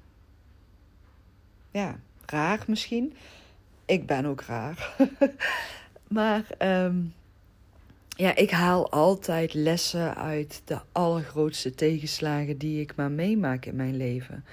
ja, 1.70 1.98
raar 2.26 2.64
misschien. 2.66 3.14
Ik 3.84 4.06
ben 4.06 4.24
ook 4.24 4.40
raar. 4.40 4.96
maar 6.18 6.44
um, 6.58 7.14
ja, 8.08 8.36
ik 8.36 8.50
haal 8.50 8.90
altijd 8.90 9.54
lessen 9.54 10.16
uit 10.16 10.62
de 10.64 10.80
allergrootste 10.92 11.74
tegenslagen 11.74 12.58
die 12.58 12.80
ik 12.80 12.94
maar 12.94 13.10
meemaak 13.10 13.64
in 13.66 13.76
mijn 13.76 13.96
leven. 13.96 14.44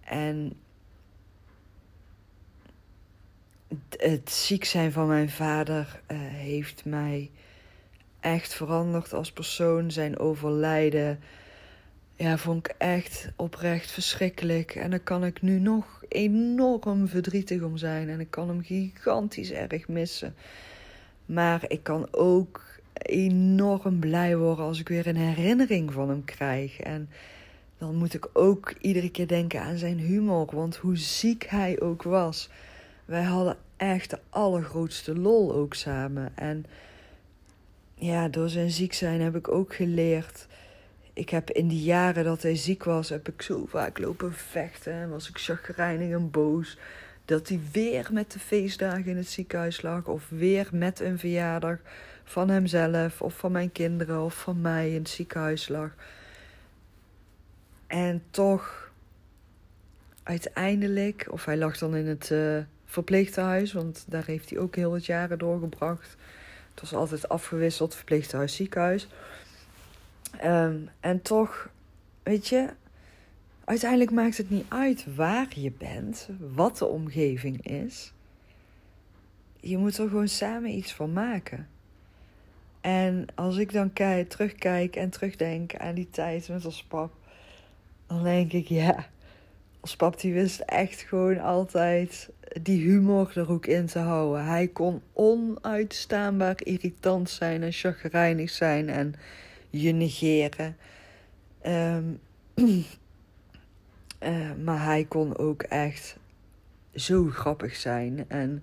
En 0.00 0.52
het 3.96 4.30
ziek 4.30 4.64
zijn 4.64 4.92
van 4.92 5.06
mijn 5.06 5.30
vader 5.30 6.00
uh, 6.10 6.18
heeft 6.20 6.84
mij 6.84 7.30
echt 8.20 8.54
veranderd 8.54 9.12
als 9.12 9.32
persoon. 9.32 9.90
Zijn 9.90 10.18
overlijden 10.18 11.20
ja, 12.16 12.38
vond 12.38 12.66
ik 12.66 12.74
echt 12.78 13.28
oprecht 13.36 13.90
verschrikkelijk. 13.90 14.74
En 14.74 14.90
daar 14.90 15.00
kan 15.00 15.24
ik 15.24 15.42
nu 15.42 15.58
nog 15.58 16.02
enorm 16.08 17.08
verdrietig 17.08 17.62
om 17.62 17.76
zijn. 17.76 18.08
En 18.08 18.20
ik 18.20 18.30
kan 18.30 18.48
hem 18.48 18.62
gigantisch 18.62 19.50
erg 19.52 19.88
missen. 19.88 20.34
Maar 21.26 21.64
ik 21.68 21.82
kan 21.82 22.08
ook 22.10 22.62
enorm 22.92 23.98
blij 23.98 24.36
worden 24.36 24.64
als 24.64 24.80
ik 24.80 24.88
weer 24.88 25.06
een 25.06 25.16
herinnering 25.16 25.92
van 25.92 26.08
hem 26.08 26.24
krijg. 26.24 26.80
En 26.80 27.08
dan 27.78 27.94
moet 27.94 28.14
ik 28.14 28.28
ook 28.32 28.74
iedere 28.80 29.10
keer 29.10 29.26
denken 29.26 29.60
aan 29.60 29.76
zijn 29.76 29.98
humor. 29.98 30.48
Want 30.54 30.76
hoe 30.76 30.96
ziek 30.96 31.46
hij 31.48 31.80
ook 31.80 32.02
was. 32.02 32.48
Wij 33.04 33.22
hadden 33.22 33.56
echt 33.76 34.10
de 34.10 34.18
allergrootste 34.30 35.18
lol 35.18 35.54
ook 35.54 35.74
samen. 35.74 36.32
En 36.34 36.66
ja, 37.94 38.28
door 38.28 38.48
zijn 38.48 38.70
ziek 38.70 38.92
zijn 38.92 39.20
heb 39.20 39.36
ik 39.36 39.48
ook 39.48 39.74
geleerd. 39.74 40.46
Ik 41.12 41.28
heb 41.28 41.50
in 41.50 41.68
die 41.68 41.82
jaren 41.82 42.24
dat 42.24 42.42
hij 42.42 42.56
ziek 42.56 42.84
was, 42.84 43.08
heb 43.08 43.28
ik 43.28 43.42
zo 43.42 43.66
vaak 43.66 43.98
lopen 43.98 44.32
vechten. 44.32 44.92
En 44.92 45.10
was 45.10 45.28
ik 45.28 45.38
chagrijnig 45.38 46.10
en 46.10 46.30
boos. 46.30 46.78
Dat 47.24 47.48
hij 47.48 47.60
weer 47.72 48.08
met 48.12 48.32
de 48.32 48.38
feestdagen 48.38 49.06
in 49.06 49.16
het 49.16 49.28
ziekenhuis 49.28 49.82
lag. 49.82 50.06
Of 50.06 50.28
weer 50.28 50.68
met 50.72 51.00
een 51.00 51.18
verjaardag 51.18 51.78
van 52.24 52.48
hemzelf. 52.48 53.22
Of 53.22 53.34
van 53.36 53.52
mijn 53.52 53.72
kinderen. 53.72 54.22
Of 54.22 54.34
van 54.34 54.60
mij 54.60 54.90
in 54.90 54.98
het 54.98 55.08
ziekenhuis 55.08 55.68
lag. 55.68 55.90
En 57.86 58.22
toch, 58.30 58.92
uiteindelijk, 60.22 61.26
of 61.30 61.44
hij 61.44 61.56
lag 61.56 61.78
dan 61.78 61.96
in 61.96 62.06
het 62.06 62.30
uh, 62.30 62.58
verpleeghuis, 62.94 63.72
want 63.72 64.04
daar 64.08 64.24
heeft 64.24 64.50
hij 64.50 64.58
ook 64.58 64.76
heel 64.76 64.90
wat 64.90 65.06
jaren 65.06 65.38
doorgebracht. 65.38 66.16
Het 66.70 66.80
was 66.80 66.94
altijd 66.94 67.28
afgewisseld, 67.28 67.94
verpleeghuis, 67.94 68.56
ziekenhuis. 68.56 69.08
Um, 70.44 70.88
en 71.00 71.22
toch, 71.22 71.68
weet 72.22 72.48
je, 72.48 72.68
uiteindelijk 73.64 74.10
maakt 74.10 74.36
het 74.36 74.50
niet 74.50 74.64
uit 74.68 75.14
waar 75.14 75.48
je 75.54 75.72
bent, 75.78 76.28
wat 76.54 76.78
de 76.78 76.86
omgeving 76.86 77.66
is. 77.66 78.12
Je 79.60 79.78
moet 79.78 79.98
er 79.98 80.08
gewoon 80.08 80.28
samen 80.28 80.70
iets 80.70 80.92
van 80.94 81.12
maken. 81.12 81.68
En 82.80 83.26
als 83.34 83.56
ik 83.56 83.72
dan 83.72 83.92
kijk, 83.92 84.28
terugkijk 84.28 84.96
en 84.96 85.10
terugdenk 85.10 85.76
aan 85.76 85.94
die 85.94 86.10
tijd 86.10 86.48
met 86.48 86.64
ons 86.64 86.84
pap, 86.84 87.12
dan 88.06 88.22
denk 88.22 88.52
ik, 88.52 88.66
ja, 88.66 89.06
als 89.84 89.96
pap 89.96 90.20
die 90.20 90.32
wist 90.32 90.60
echt 90.60 91.00
gewoon 91.00 91.40
altijd 91.40 92.30
die 92.62 92.80
humor 92.80 93.32
er 93.34 93.50
ook 93.50 93.66
in 93.66 93.86
te 93.86 93.98
houden. 93.98 94.44
Hij 94.44 94.68
kon 94.68 95.02
onuitstaanbaar 95.12 96.56
irritant 96.62 97.30
zijn 97.30 97.62
en 97.62 97.72
chagrijnig 97.72 98.50
zijn 98.50 98.88
en 98.88 99.14
je 99.70 99.92
negeren. 99.92 100.76
Um, 101.66 102.20
uh, 102.54 102.84
maar 104.64 104.84
hij 104.84 105.04
kon 105.04 105.38
ook 105.38 105.62
echt 105.62 106.16
zo 106.94 107.24
grappig 107.24 107.76
zijn. 107.76 108.24
En 108.28 108.62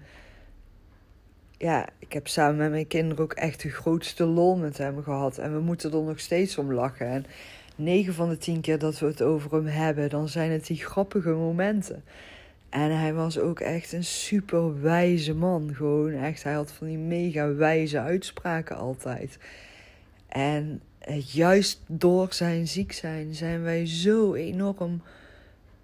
ja, 1.58 1.90
ik 2.00 2.14
heb 2.14 2.28
samen 2.28 2.58
met 2.58 2.72
mijn 2.72 2.88
kinderen 2.88 3.24
ook 3.24 3.34
echt 3.34 3.62
de 3.62 3.70
grootste 3.70 4.26
lol 4.26 4.58
met 4.58 4.78
hem 4.78 5.04
gehad. 5.04 5.38
En 5.38 5.54
we 5.54 5.60
moeten 5.60 5.92
er 5.92 6.02
nog 6.02 6.20
steeds 6.20 6.58
om 6.58 6.74
lachen. 6.74 7.08
En 7.08 7.26
9 7.84 8.14
van 8.14 8.30
de 8.30 8.38
10 8.38 8.62
keer 8.62 8.80
dat 8.80 9.00
we 9.00 9.06
het 9.06 9.22
over 9.22 9.52
hem 9.52 9.66
hebben, 9.66 10.10
dan 10.10 10.30
zijn 10.30 10.52
het 10.52 10.68
die 10.68 10.78
grappige 10.86 11.30
momenten. 11.30 12.04
En 12.70 13.00
hij 13.00 13.14
was 13.14 13.40
ook 13.40 13.60
echt 13.60 13.92
een 13.92 14.04
super 14.04 14.82
wijze 14.82 15.34
man. 15.34 15.74
Gewoon 15.74 16.12
echt, 16.12 16.44
hij 16.44 16.54
had 16.54 16.72
van 16.72 16.88
die 16.88 16.98
mega 16.98 17.54
wijze 17.54 18.00
uitspraken 18.00 18.78
altijd. 18.78 19.38
En 20.28 20.82
juist 21.26 21.82
door 21.88 22.34
zijn 22.34 22.68
ziek 22.68 22.92
zijn 22.92 23.36
zijn 23.36 23.64
wij 23.64 23.88
zo 23.88 24.34
enorm 24.34 25.02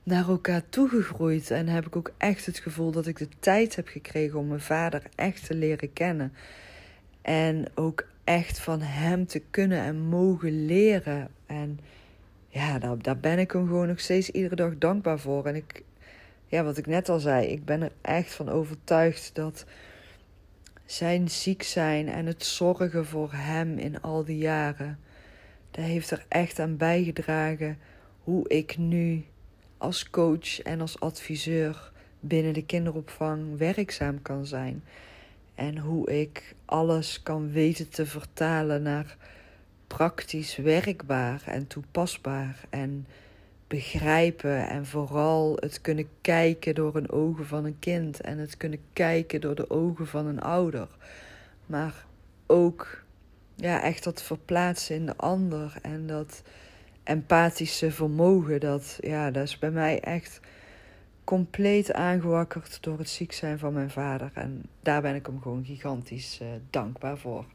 naar 0.04 0.28
elkaar 0.28 0.62
toegegroeid. 0.70 1.52
En 1.52 1.68
heb 1.68 1.86
ik 1.86 1.96
ook 1.96 2.12
echt 2.18 2.46
het 2.46 2.60
gevoel 2.60 2.92
dat 2.92 3.08
ik 3.08 3.18
de 3.18 3.30
tijd 3.40 3.76
heb 3.76 3.88
gekregen 3.88 4.40
om 4.40 4.48
mijn 4.48 4.60
vader 4.60 5.02
echt 5.16 5.46
te 5.46 5.56
leren 5.56 5.94
kennen. 5.94 6.34
En 7.22 7.66
ook 7.76 8.08
echt 8.24 8.60
van 8.60 8.82
hem 8.82 9.26
te 9.26 9.42
kunnen 9.50 9.80
en 9.80 10.00
mogen 10.00 10.66
leren. 10.66 11.30
En 11.48 11.80
ja, 12.48 12.80
daar, 12.80 13.02
daar 13.02 13.18
ben 13.18 13.40
ik 13.40 13.52
hem 13.52 13.68
gewoon 13.68 13.88
nog 13.88 14.00
steeds 14.00 14.30
iedere 14.30 14.56
dag 14.56 14.78
dankbaar 14.78 15.20
voor. 15.20 15.46
En 15.46 15.56
ik, 15.56 15.84
ja, 16.46 16.64
wat 16.64 16.78
ik 16.78 16.86
net 16.86 17.10
al 17.10 17.20
zei, 17.20 17.48
ik 17.48 17.66
ben 17.66 17.82
er 17.82 17.92
echt 18.02 18.34
van 18.34 18.50
overtuigd 18.50 19.30
dat 19.34 19.66
zijn 20.86 21.30
ziek 21.30 21.64
zijn 21.64 22.10
en 22.10 22.26
het 22.26 22.46
zorgen 22.46 23.06
voor 23.06 23.32
hem 23.34 23.78
in 23.78 24.02
al 24.02 24.24
die 24.24 24.38
jaren, 24.38 25.00
dat 25.72 25.86
heeft 25.86 26.12
er 26.12 26.26
echt 26.28 26.60
aan 26.60 26.78
bijgedragen 26.78 27.78
hoe 28.24 28.50
ik 28.50 28.78
nu 28.78 29.26
als 29.78 30.10
coach 30.10 30.62
en 30.62 30.82
als 30.82 31.00
adviseur 31.00 31.92
binnen 32.20 32.54
de 32.54 32.66
kinderopvang 32.66 33.58
werkzaam 33.58 34.22
kan 34.22 34.46
zijn. 34.46 34.84
En 35.56 35.78
hoe 35.78 36.20
ik 36.20 36.56
alles 36.66 37.24
kan 37.24 37.52
weten 37.52 37.90
te 37.90 38.06
vertalen 38.06 38.82
naar 38.82 39.18
praktisch 39.88 40.56
werkbaar 40.56 41.42
en 41.46 41.68
toepasbaar. 41.68 42.60
En 42.70 43.08
begrijpen 43.68 44.68
en 44.70 44.86
vooral 44.86 45.58
het 45.60 45.82
kunnen 45.82 46.10
kijken 46.22 46.76
door 46.76 46.96
een 46.96 47.12
ogen 47.12 47.46
van 47.46 47.66
een 47.66 47.80
kind 47.80 48.22
en 48.22 48.38
het 48.38 48.58
kunnen 48.58 48.80
kijken 48.94 49.42
door 49.42 49.56
de 49.56 49.70
ogen 49.70 50.08
van 50.08 50.26
een 50.26 50.42
ouder. 50.42 50.88
Maar 51.66 52.06
ook 52.46 53.04
ja, 53.56 53.82
echt 53.82 54.04
dat 54.04 54.22
verplaatsen 54.22 54.96
in 54.96 55.06
de 55.06 55.18
ander 55.18 55.74
en 55.82 56.08
dat 56.08 56.42
empathische 57.04 57.92
vermogen, 57.92 58.60
dat, 58.60 58.98
ja, 59.02 59.32
dat 59.32 59.44
is 59.44 59.60
bij 59.60 59.72
mij 59.72 60.00
echt 60.00 60.40
compleet 61.24 61.94
aangewakkerd 61.94 62.78
door 62.82 62.98
het 62.98 63.10
ziek 63.10 63.32
zijn 63.32 63.60
van 63.60 63.74
mijn 63.74 63.90
vader. 63.90 64.32
En 64.34 64.64
daar 64.82 65.02
ben 65.02 65.16
ik 65.16 65.26
hem 65.26 65.42
gewoon 65.42 65.66
gigantisch 65.66 66.40
uh, 66.42 66.48
dankbaar 66.70 67.18
voor. 67.18 67.46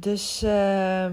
Dus 0.00 0.42
uh, 0.42 1.06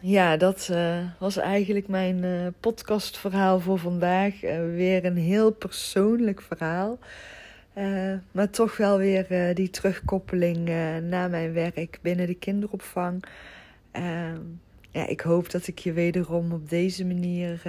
ja, 0.00 0.36
dat 0.36 0.68
uh, 0.70 0.98
was 1.18 1.36
eigenlijk 1.36 1.88
mijn 1.88 2.24
uh, 2.24 2.46
podcastverhaal 2.60 3.60
voor 3.60 3.78
vandaag. 3.78 4.40
weer 4.74 5.04
een 5.04 5.16
heel 5.16 5.50
persoonlijk 5.50 6.42
verhaal. 6.42 6.98
maar 8.30 8.50
toch 8.50 8.76
wel 8.76 8.98
weer 8.98 9.54
die 9.54 9.70
terugkoppeling 9.70 10.68
naar 11.02 11.30
mijn 11.30 11.52
werk 11.52 11.98
binnen 12.02 12.26
de 12.26 12.34
kinderopvang. 12.34 13.24
Ehm, 13.90 14.40
ja, 14.90 15.06
ik 15.06 15.20
hoop 15.20 15.50
dat 15.50 15.66
ik 15.66 15.78
je 15.78 15.92
wederom 15.92 16.52
op 16.52 16.68
deze 16.68 17.04
manier 17.04 17.60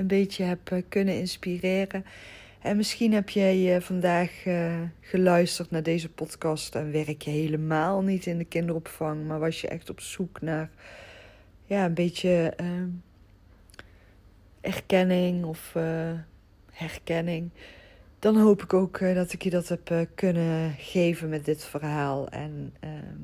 een 0.00 0.06
beetje 0.06 0.44
heb 0.44 0.70
eh, 0.70 0.82
kunnen 0.88 1.18
inspireren. 1.18 2.04
En 2.60 2.76
misschien 2.76 3.12
heb 3.12 3.28
jij 3.28 3.76
uh, 3.76 3.80
vandaag 3.80 4.46
uh, 4.46 4.80
geluisterd 5.00 5.70
naar 5.70 5.82
deze 5.82 6.08
podcast 6.08 6.74
en 6.74 6.92
werk 6.92 7.22
je 7.22 7.30
helemaal 7.30 8.02
niet 8.02 8.26
in 8.26 8.38
de 8.38 8.44
kinderopvang, 8.44 9.26
maar 9.26 9.38
was 9.38 9.60
je 9.60 9.68
echt 9.68 9.90
op 9.90 10.00
zoek 10.00 10.40
naar 10.40 10.70
ja, 11.64 11.84
een 11.84 11.94
beetje 11.94 12.54
uh, 12.60 12.66
erkenning 14.60 15.44
of 15.44 15.74
herkenning. 16.70 17.50
Dan 18.18 18.36
hoop 18.36 18.62
ik 18.62 18.72
ook 18.72 18.98
dat 19.14 19.32
ik 19.32 19.42
je 19.42 19.50
dat 19.50 19.68
heb 19.68 20.06
kunnen 20.14 20.74
geven 20.78 21.28
met 21.28 21.44
dit 21.44 21.64
verhaal. 21.64 22.28
En 22.28 22.74
ehm, 22.80 23.20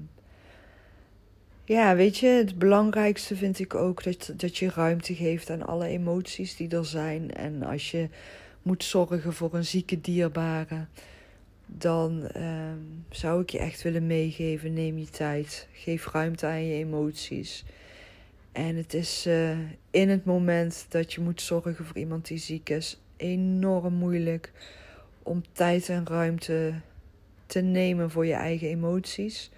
ja, 1.64 1.96
weet 1.96 2.18
je, 2.18 2.26
het 2.26 2.58
belangrijkste 2.58 3.36
vind 3.36 3.58
ik 3.58 3.74
ook 3.74 4.02
dat, 4.02 4.32
dat 4.36 4.56
je 4.56 4.70
ruimte 4.74 5.14
geeft 5.14 5.50
aan 5.50 5.66
alle 5.66 5.86
emoties 5.86 6.56
die 6.56 6.68
er 6.68 6.86
zijn. 6.86 7.34
En 7.34 7.62
als 7.62 7.90
je 7.90 8.08
moet 8.66 8.84
zorgen 8.84 9.32
voor 9.32 9.54
een 9.54 9.64
zieke 9.64 10.00
dierbare, 10.00 10.86
dan 11.66 12.26
ehm, 12.26 12.78
zou 13.10 13.42
ik 13.42 13.50
je 13.50 13.58
echt 13.58 13.82
willen 13.82 14.06
meegeven: 14.06 14.72
neem 14.72 14.98
je 14.98 15.10
tijd, 15.10 15.68
geef 15.72 16.06
ruimte 16.06 16.46
aan 16.46 16.64
je 16.64 16.74
emoties. 16.74 17.64
En 18.52 18.76
het 18.76 18.94
is 18.94 19.26
uh, 19.26 19.58
in 19.90 20.08
het 20.08 20.24
moment 20.24 20.86
dat 20.88 21.12
je 21.12 21.20
moet 21.20 21.40
zorgen 21.40 21.84
voor 21.84 21.96
iemand 21.96 22.26
die 22.26 22.38
ziek 22.38 22.68
is, 22.68 23.00
enorm 23.16 23.94
moeilijk 23.94 24.52
om 25.22 25.42
tijd 25.52 25.88
en 25.88 26.06
ruimte 26.06 26.74
te 27.46 27.60
nemen 27.60 28.10
voor 28.10 28.26
je 28.26 28.34
eigen 28.34 28.68
emoties. 28.68 29.50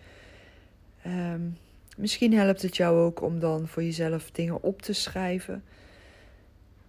Um, 1.07 1.57
Misschien 1.99 2.33
helpt 2.33 2.62
het 2.62 2.77
jou 2.77 2.99
ook 2.99 3.23
om 3.23 3.38
dan 3.38 3.68
voor 3.68 3.83
jezelf 3.83 4.31
dingen 4.31 4.62
op 4.62 4.83
te 4.83 4.92
schrijven. 4.92 5.64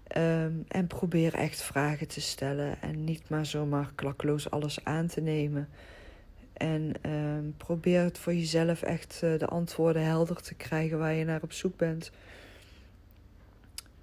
Ehm, 0.10 0.54
en 0.68 0.88
probeer 0.88 1.34
echt 1.34 1.62
vragen 1.62 2.08
te 2.08 2.22
stellen 2.22 2.82
en 2.82 3.04
niet 3.04 3.30
maar 3.30 3.46
zomaar 3.46 3.92
klakkeloos 3.96 4.50
alles 4.50 4.84
aan 4.84 5.08
te 5.08 5.22
nemen. 5.22 5.70
En 6.54 6.94
ehm, 7.02 7.44
probeer 7.58 8.02
het 8.02 8.18
voor 8.18 8.34
jezelf 8.34 8.82
echt 8.82 9.22
uh, 9.24 9.40
de 9.40 9.46
antwoorden 9.46 10.04
helder 10.04 10.42
te 10.42 10.54
krijgen 10.54 11.00
waar 11.00 11.14
je 11.14 11.26
naar 11.26 11.42
op 11.42 11.52
zoek 11.52 11.78
bent. 11.78 12.12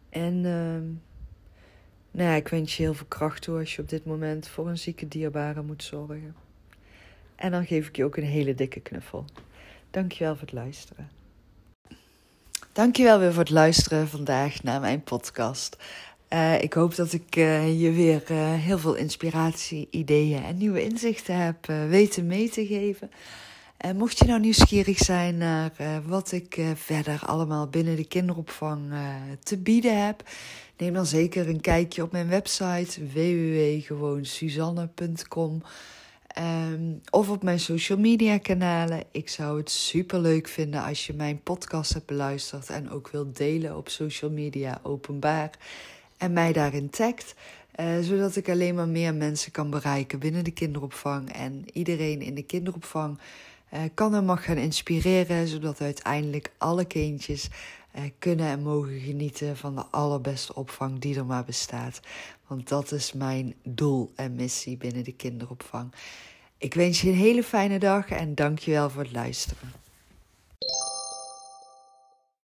En 0.09 0.35
uh, 0.45 0.97
nou 2.11 2.37
ik 2.37 2.49
wens 2.49 2.77
je 2.77 2.83
heel 2.83 2.95
veel 2.95 3.07
kracht 3.07 3.43
toe 3.43 3.59
als 3.59 3.75
je 3.75 3.83
op 3.83 3.89
dit 3.89 4.05
moment 4.05 4.49
voor 4.49 4.69
een 4.69 4.79
zieke 4.79 5.09
dierbare 5.09 5.63
moet 5.63 5.83
zorgen. 5.83 6.35
En 7.37 7.51
dan 7.51 7.67
geef 7.67 7.89
ik 7.89 7.97
je 7.97 8.05
ook 8.05 8.17
een 8.17 8.25
hele 8.25 8.55
dikke 8.55 8.81
knuffel. 8.81 9.25
Dankjewel 9.91 10.33
voor 10.33 10.43
het 10.43 10.53
luisteren. 10.53 11.09
Dankjewel 12.77 13.19
weer 13.19 13.33
voor 13.33 13.43
het 13.43 13.51
luisteren 13.51 14.09
vandaag 14.09 14.63
naar 14.63 14.81
mijn 14.81 15.03
podcast. 15.03 15.77
Uh, 16.33 16.63
ik 16.63 16.73
hoop 16.73 16.95
dat 16.95 17.13
ik 17.13 17.37
uh, 17.37 17.81
je 17.81 17.93
weer 17.93 18.23
uh, 18.31 18.53
heel 18.53 18.79
veel 18.79 18.95
inspiratie, 18.95 19.89
ideeën 19.91 20.45
en 20.45 20.57
nieuwe 20.57 20.85
inzichten 20.85 21.37
heb 21.37 21.67
weten 21.67 22.27
mee 22.27 22.51
te 22.51 22.67
geven. 22.67 23.11
En 23.77 23.97
mocht 23.97 24.19
je 24.19 24.25
nou 24.25 24.41
nieuwsgierig 24.41 24.99
zijn 24.99 25.37
naar 25.37 25.73
wat 26.07 26.33
ik 26.33 26.61
verder 26.75 27.21
allemaal 27.27 27.69
binnen 27.69 27.97
de 27.97 28.07
kinderopvang 28.07 28.93
te 29.43 29.57
bieden 29.57 30.07
heb, 30.07 30.23
neem 30.77 30.93
dan 30.93 31.07
zeker 31.07 31.49
een 31.49 31.61
kijkje 31.61 32.03
op 32.03 32.13
mijn 32.13 32.29
website 32.29 33.07
www.gewoonsuzanne.com. 33.07 35.63
Um, 36.39 37.01
of 37.11 37.31
op 37.31 37.43
mijn 37.43 37.61
social 37.61 37.99
media 37.99 38.39
kanalen. 38.39 39.03
Ik 39.11 39.29
zou 39.29 39.59
het 39.59 39.71
super 39.71 40.21
leuk 40.21 40.49
vinden 40.49 40.83
als 40.83 41.07
je 41.07 41.13
mijn 41.13 41.43
podcast 41.43 41.93
hebt 41.93 42.07
beluisterd 42.07 42.71
en 42.71 42.91
ook 42.91 43.09
wilt 43.09 43.37
delen 43.37 43.77
op 43.77 43.89
social 43.89 44.31
media 44.31 44.81
openbaar. 44.83 45.51
En 46.17 46.33
mij 46.33 46.53
daarin 46.53 46.91
tagt. 46.91 47.35
Uh, 47.81 47.87
zodat 48.01 48.37
ik 48.37 48.49
alleen 48.49 48.75
maar 48.75 48.89
meer 48.89 49.15
mensen 49.15 49.53
kan 49.53 49.71
bereiken 49.71 50.19
binnen 50.19 50.45
de 50.45 50.51
kinderopvang. 50.51 51.33
En 51.33 51.65
iedereen 51.73 52.23
in 52.23 52.35
de 52.35 52.43
kinderopvang 52.43 53.19
uh, 53.75 53.81
kan 53.95 54.15
en 54.15 54.25
mag 54.25 54.45
gaan 54.45 54.57
inspireren. 54.57 55.49
Zodat 55.49 55.81
uiteindelijk 55.81 56.51
alle 56.59 56.85
kindjes 56.85 57.49
kunnen 58.19 58.47
en 58.47 58.63
mogen 58.63 59.01
genieten 59.01 59.57
van 59.57 59.75
de 59.75 59.85
allerbeste 59.91 60.55
opvang 60.55 60.99
die 60.99 61.17
er 61.17 61.27
maar 61.27 61.45
bestaat. 61.45 62.01
Want 62.47 62.69
dat 62.69 62.93
is 62.93 63.13
mijn 63.13 63.55
doel 63.63 64.13
en 64.15 64.35
missie 64.35 64.77
binnen 64.77 65.05
de 65.05 65.13
kinderopvang. 65.13 65.93
Ik 66.59 66.75
wens 66.75 67.01
je 67.01 67.09
een 67.09 67.15
hele 67.15 67.43
fijne 67.43 67.79
dag 67.79 68.09
en 68.09 68.35
dank 68.35 68.59
je 68.59 68.71
wel 68.71 68.91
voor 68.91 69.03
het 69.03 69.13
luisteren. 69.13 69.86